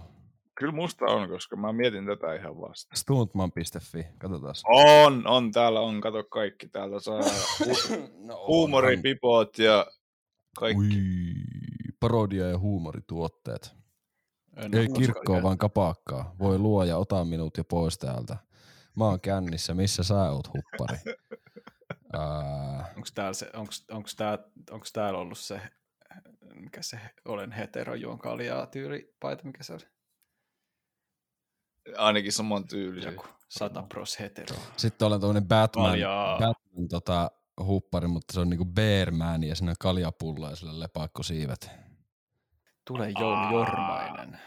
Kyllä 0.55 0.73
musta 0.73 1.05
on, 1.05 1.29
koska 1.29 1.55
mä 1.55 1.73
mietin 1.73 2.05
tätä 2.05 2.35
ihan 2.35 2.61
vasta. 2.61 2.95
Stuntman.fi, 2.95 4.05
katsotaan. 4.17 4.55
On, 4.65 5.27
on, 5.27 5.51
täällä 5.51 5.79
on, 5.79 6.01
kato 6.01 6.23
kaikki. 6.23 6.67
Täältä 6.67 6.99
saa 6.99 7.19
hu- 7.19 8.11
no, 8.27 8.45
huumoripipot 8.47 9.57
ja 9.57 9.87
kaikki. 10.57 10.83
Ui, 10.83 11.33
parodia 11.99 12.47
ja 12.47 12.59
huumorituotteet. 12.59 13.75
En 14.55 14.73
Ei 14.77 14.87
kirkkoa, 14.89 15.43
vaan 15.43 15.57
kapakkaa. 15.57 16.35
Voi 16.39 16.57
luoja, 16.57 16.97
ota 16.97 17.25
minut 17.25 17.57
jo 17.57 17.63
pois 17.63 17.97
täältä. 17.97 18.37
Mä 18.95 19.05
oon 19.05 19.21
kännissä, 19.21 19.73
missä 19.73 20.03
sä 20.03 20.31
oot 20.31 20.47
huppari? 20.47 20.97
Ää, 22.13 22.93
Onko 22.95 23.07
täällä, 23.15 23.33
se, 23.33 23.49
onks, 23.53 23.85
onks 23.91 24.15
tää, 24.15 24.37
onks 24.71 24.93
täällä 24.93 25.19
ollut 25.19 25.37
se, 25.37 25.61
mikä 26.55 26.81
se 26.81 26.99
olen 27.25 27.51
hetero, 27.51 27.95
juon 27.95 28.19
kaljaa 28.19 28.65
tyylipaita, 28.65 29.43
mikä 29.43 29.63
se 29.63 29.73
on? 29.73 29.79
Ainakin 31.97 32.31
saman 32.31 32.67
tyylisiä. 32.67 33.11
Joku 33.11 33.27
100 33.49 33.83
pros 33.83 34.19
hetero. 34.19 34.55
Sitten 34.77 35.07
olen 35.07 35.19
tuommoinen 35.19 35.47
Batman, 35.47 35.85
Kaljaa. 35.85 36.39
Batman 36.39 36.87
tota, 36.89 37.31
huppari, 37.63 38.07
mutta 38.07 38.33
se 38.33 38.39
on 38.39 38.49
niinku 38.49 38.65
Bearman 38.65 39.43
ja 39.43 39.55
siinä 39.55 39.71
on 39.71 39.75
kaljapulla 39.79 40.49
ja 40.49 40.55
sillä 40.55 40.79
lepakko 40.79 41.23
siivet. 41.23 41.69
Tulee 42.87 43.13
Joulu 43.19 43.53
Jormainen. 43.53 44.39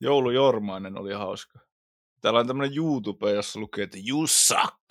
Joulu 0.00 0.30
Jormainen 0.30 0.98
oli 0.98 1.12
hauska. 1.12 1.58
Täällä 2.20 2.40
on 2.40 2.46
tämmönen 2.46 2.76
YouTube, 2.76 3.30
jossa 3.30 3.60
lukee, 3.60 3.84
että 3.84 3.98
you 4.08 4.26
suck. 4.26 4.90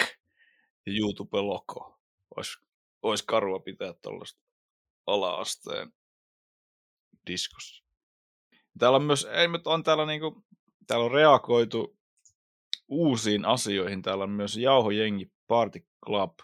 Ja 0.85 0.93
YouTube-logo. 0.99 1.99
Ois, 2.37 2.57
ois 3.01 3.23
karua 3.23 3.59
pitää 3.59 3.93
tuollaista 3.93 4.41
ala-asteen 5.07 5.93
diskossa. 7.27 7.83
Täällä 8.79 8.95
on 8.95 9.03
myös, 9.03 9.25
ei, 9.25 9.47
mutta 9.47 9.69
on 9.69 9.83
täällä 9.83 10.05
niinku, 10.05 10.45
täällä 10.87 11.05
on 11.05 11.11
reagoitu 11.11 11.97
uusiin 12.87 13.45
asioihin. 13.45 14.01
Täällä 14.01 14.23
on 14.23 14.29
myös 14.29 14.57
Jauhojengi 14.57 15.31
Party 15.47 15.87
Club. 16.05 16.39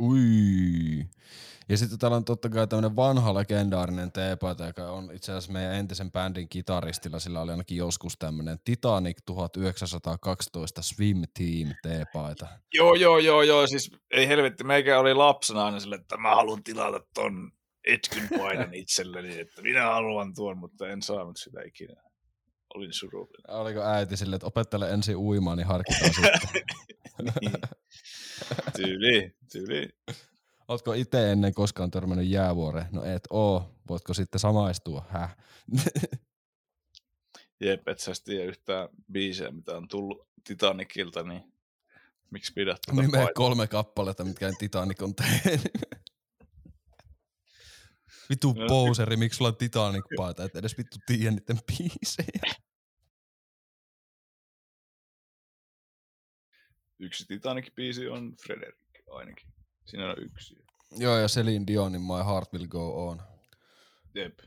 Ui. 0.00 1.04
Ja 1.68 1.76
sitten 1.76 1.98
täällä 1.98 2.16
on 2.16 2.24
totta 2.24 2.48
kai 2.48 2.66
tämmöinen 2.66 2.96
vanha 2.96 3.34
legendaarinen 3.34 4.12
teepaita, 4.12 4.66
joka 4.66 4.90
on 4.90 5.10
itse 5.14 5.32
asiassa 5.32 5.52
meidän 5.52 5.74
entisen 5.74 6.12
bändin 6.12 6.48
kitaristilla. 6.48 7.18
Sillä 7.18 7.40
oli 7.40 7.50
ainakin 7.50 7.76
joskus 7.76 8.18
tämmöinen 8.18 8.58
Titanic 8.64 9.16
1912 9.26 10.82
Swim 10.82 11.22
Team 11.34 11.74
teepaita. 11.82 12.46
Joo, 12.74 12.94
joo, 12.94 13.18
joo, 13.18 13.42
joo. 13.42 13.66
Siis 13.66 13.90
ei 14.10 14.28
helvetti, 14.28 14.64
meikä 14.64 14.98
oli 14.98 15.14
lapsena 15.14 15.64
aina 15.64 15.80
sille, 15.80 15.94
että 15.94 16.16
mä 16.16 16.34
haluan 16.34 16.62
tilata 16.62 17.00
ton 17.14 17.52
etkyn 17.84 18.28
paidan 18.38 18.74
itselleni, 18.74 19.40
että 19.40 19.62
minä 19.62 19.82
haluan 19.82 20.34
tuon, 20.34 20.58
mutta 20.58 20.88
en 20.88 21.02
saanut 21.02 21.36
sitä 21.36 21.62
ikinä. 21.62 22.02
Olin 22.74 22.92
surullinen. 22.92 23.50
Oliko 23.50 23.80
äiti 23.80 24.16
sille, 24.16 24.36
että 24.36 24.46
opettele 24.46 24.90
ensin 24.90 25.16
uimaan, 25.16 25.58
niin 25.58 25.66
harkitaan 25.66 26.14
sitten. 26.14 26.62
Niin. 27.22 27.52
Tyyli, 28.76 29.36
tyyli. 29.52 29.88
Ootko 30.68 30.92
itse 30.92 31.32
ennen 31.32 31.54
koskaan 31.54 31.90
törmännyt 31.90 32.26
jäävuoreen? 32.26 32.86
No 32.92 33.04
et 33.04 33.22
oo. 33.30 33.76
Voitko 33.88 34.14
sitten 34.14 34.38
samaistua? 34.38 35.04
Häh? 35.08 35.36
Jep, 37.60 37.88
et 37.88 37.98
sä 37.98 38.12
tiedä 38.24 38.44
yhtään 38.44 38.88
biisejä, 39.12 39.50
mitä 39.50 39.76
on 39.76 39.88
tullut 39.88 40.28
Titanicilta, 40.44 41.22
niin 41.22 41.52
miksi 42.30 42.52
pidät 42.52 42.78
tuota 42.86 43.02
Nimeä 43.02 43.18
paitaa? 43.18 43.32
kolme 43.34 43.66
kappaletta, 43.66 44.24
mitkä 44.24 44.52
Titanic 44.58 45.02
on 45.02 45.14
tehnyt. 45.14 45.72
Vitu 48.30 48.52
No, 48.52 48.66
poseri, 48.68 49.16
miksi 49.16 49.36
sulla 49.36 49.48
on 49.48 49.56
Titanic-paita, 49.56 50.44
et 50.44 50.56
edes 50.56 50.78
vittu 50.78 50.98
tiedä 51.06 51.30
niiden 51.30 51.58
biisejä. 51.66 52.54
Yksi 57.00 57.24
Titanic-biisi 57.24 58.08
on 58.08 58.36
Frederick 58.46 58.78
ainakin. 59.10 59.48
Siinä 59.84 60.10
on 60.10 60.14
yksi. 60.18 60.56
Joo, 60.90 61.16
ja 61.16 61.26
Celine 61.28 61.66
Dionin 61.66 62.00
My 62.00 62.24
Heart 62.26 62.52
Will 62.52 62.66
Go 62.66 63.08
On. 63.08 63.22
Jep. 64.14 64.38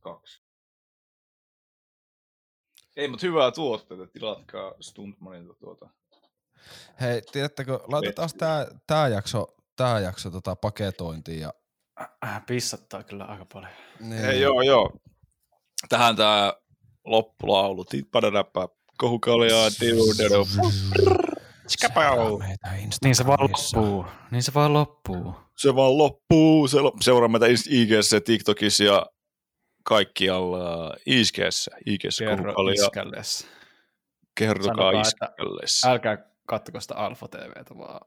Kaksi. 0.00 0.40
Ei, 2.96 3.08
mutta 3.08 3.26
hyvää 3.26 3.50
tuotteita. 3.50 4.06
Tilatkaa 4.06 4.74
Stuntmanilta 4.80 5.54
tuota. 5.54 5.88
Hei, 7.00 7.22
tiedättekö, 7.32 7.80
laitetaan 7.88 8.30
tää, 8.38 8.66
tää 8.86 9.08
jakso, 9.08 9.56
tää 9.76 10.00
jakso 10.00 10.30
tota 10.30 10.56
paketointiin 10.56 11.40
ja 11.40 11.52
Äh, 12.24 12.46
pissattaa 12.46 13.02
kyllä 13.02 13.24
aika 13.24 13.46
paljon. 13.52 13.72
niin, 14.00 14.20
Hei, 14.22 14.40
joo, 14.40 14.62
joo. 14.62 14.90
Tähän 15.88 16.16
tää 16.16 16.52
loppulaulu. 17.04 17.84
Tippadadappa. 17.84 18.68
Kohukaljaa. 18.98 19.68
Diudero. 19.80 20.46
Meitä 22.38 22.68
Niin 23.04 23.14
se 23.14 23.26
vaan 23.26 23.38
loppuu. 23.40 24.06
Niin 24.30 24.42
se 24.42 24.54
vaan 24.54 24.72
loppuu. 24.72 25.34
Se 25.56 25.74
vaan 25.76 25.98
loppuu. 25.98 26.68
Se 26.68 26.80
lo- 26.80 26.96
Seuraa 27.00 27.28
meitä 27.28 27.46
IGS, 27.70 28.10
TikTokissa 28.24 28.84
ja 28.84 29.06
kaikkialla 29.84 30.94
IGS. 31.06 31.70
IGS 31.86 32.18
Kerro 32.18 32.54
iskälles. 32.72 33.46
Kertokaa 34.38 34.90
iskällessä. 35.00 35.90
Älkää 35.90 36.18
kattoko 36.46 36.80
sitä 36.80 36.94
Alfa 36.94 37.28
TVtä 37.28 37.78
vaan. 37.78 38.00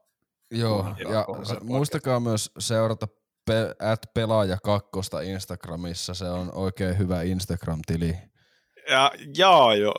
Joo, 0.50 0.94
ja 0.98 1.26
se, 1.42 1.52
ajan 1.52 1.66
muistakaa 1.66 2.20
myös 2.20 2.50
seurata 2.58 3.06
pe, 3.46 3.74
at 3.92 4.00
pelaaja 4.14 4.56
kakkosta 4.64 5.20
Instagramissa, 5.20 6.14
se 6.14 6.24
on 6.24 6.50
oikein 6.54 6.98
hyvä 6.98 7.22
Instagram-tili. 7.22 8.16
Ja, 8.90 9.12
jaa 9.36 9.74
jo. 9.74 9.94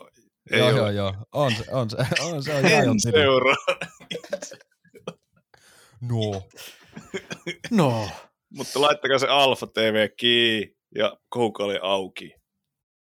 Ei 0.50 0.58
joo, 0.58 0.68
oo. 0.68 0.74
joo, 0.76 0.90
joo, 0.90 1.14
on 1.32 1.52
se, 1.56 1.64
on 1.70 1.90
se, 1.90 1.96
on 2.22 2.42
se, 2.42 2.54
on 2.54 2.64
En 2.64 2.70
Jaajon 2.72 2.96
tili. 3.02 3.12
seuraa. 3.12 3.56
No. 6.00 6.42
No. 7.70 8.08
Mutta 8.50 8.80
laittakaa 8.80 9.18
se 9.18 9.26
Alfa 9.26 9.66
TV 9.66 10.08
kiinni 10.16 10.76
ja 10.94 11.16
koukali 11.28 11.78
auki. 11.82 12.34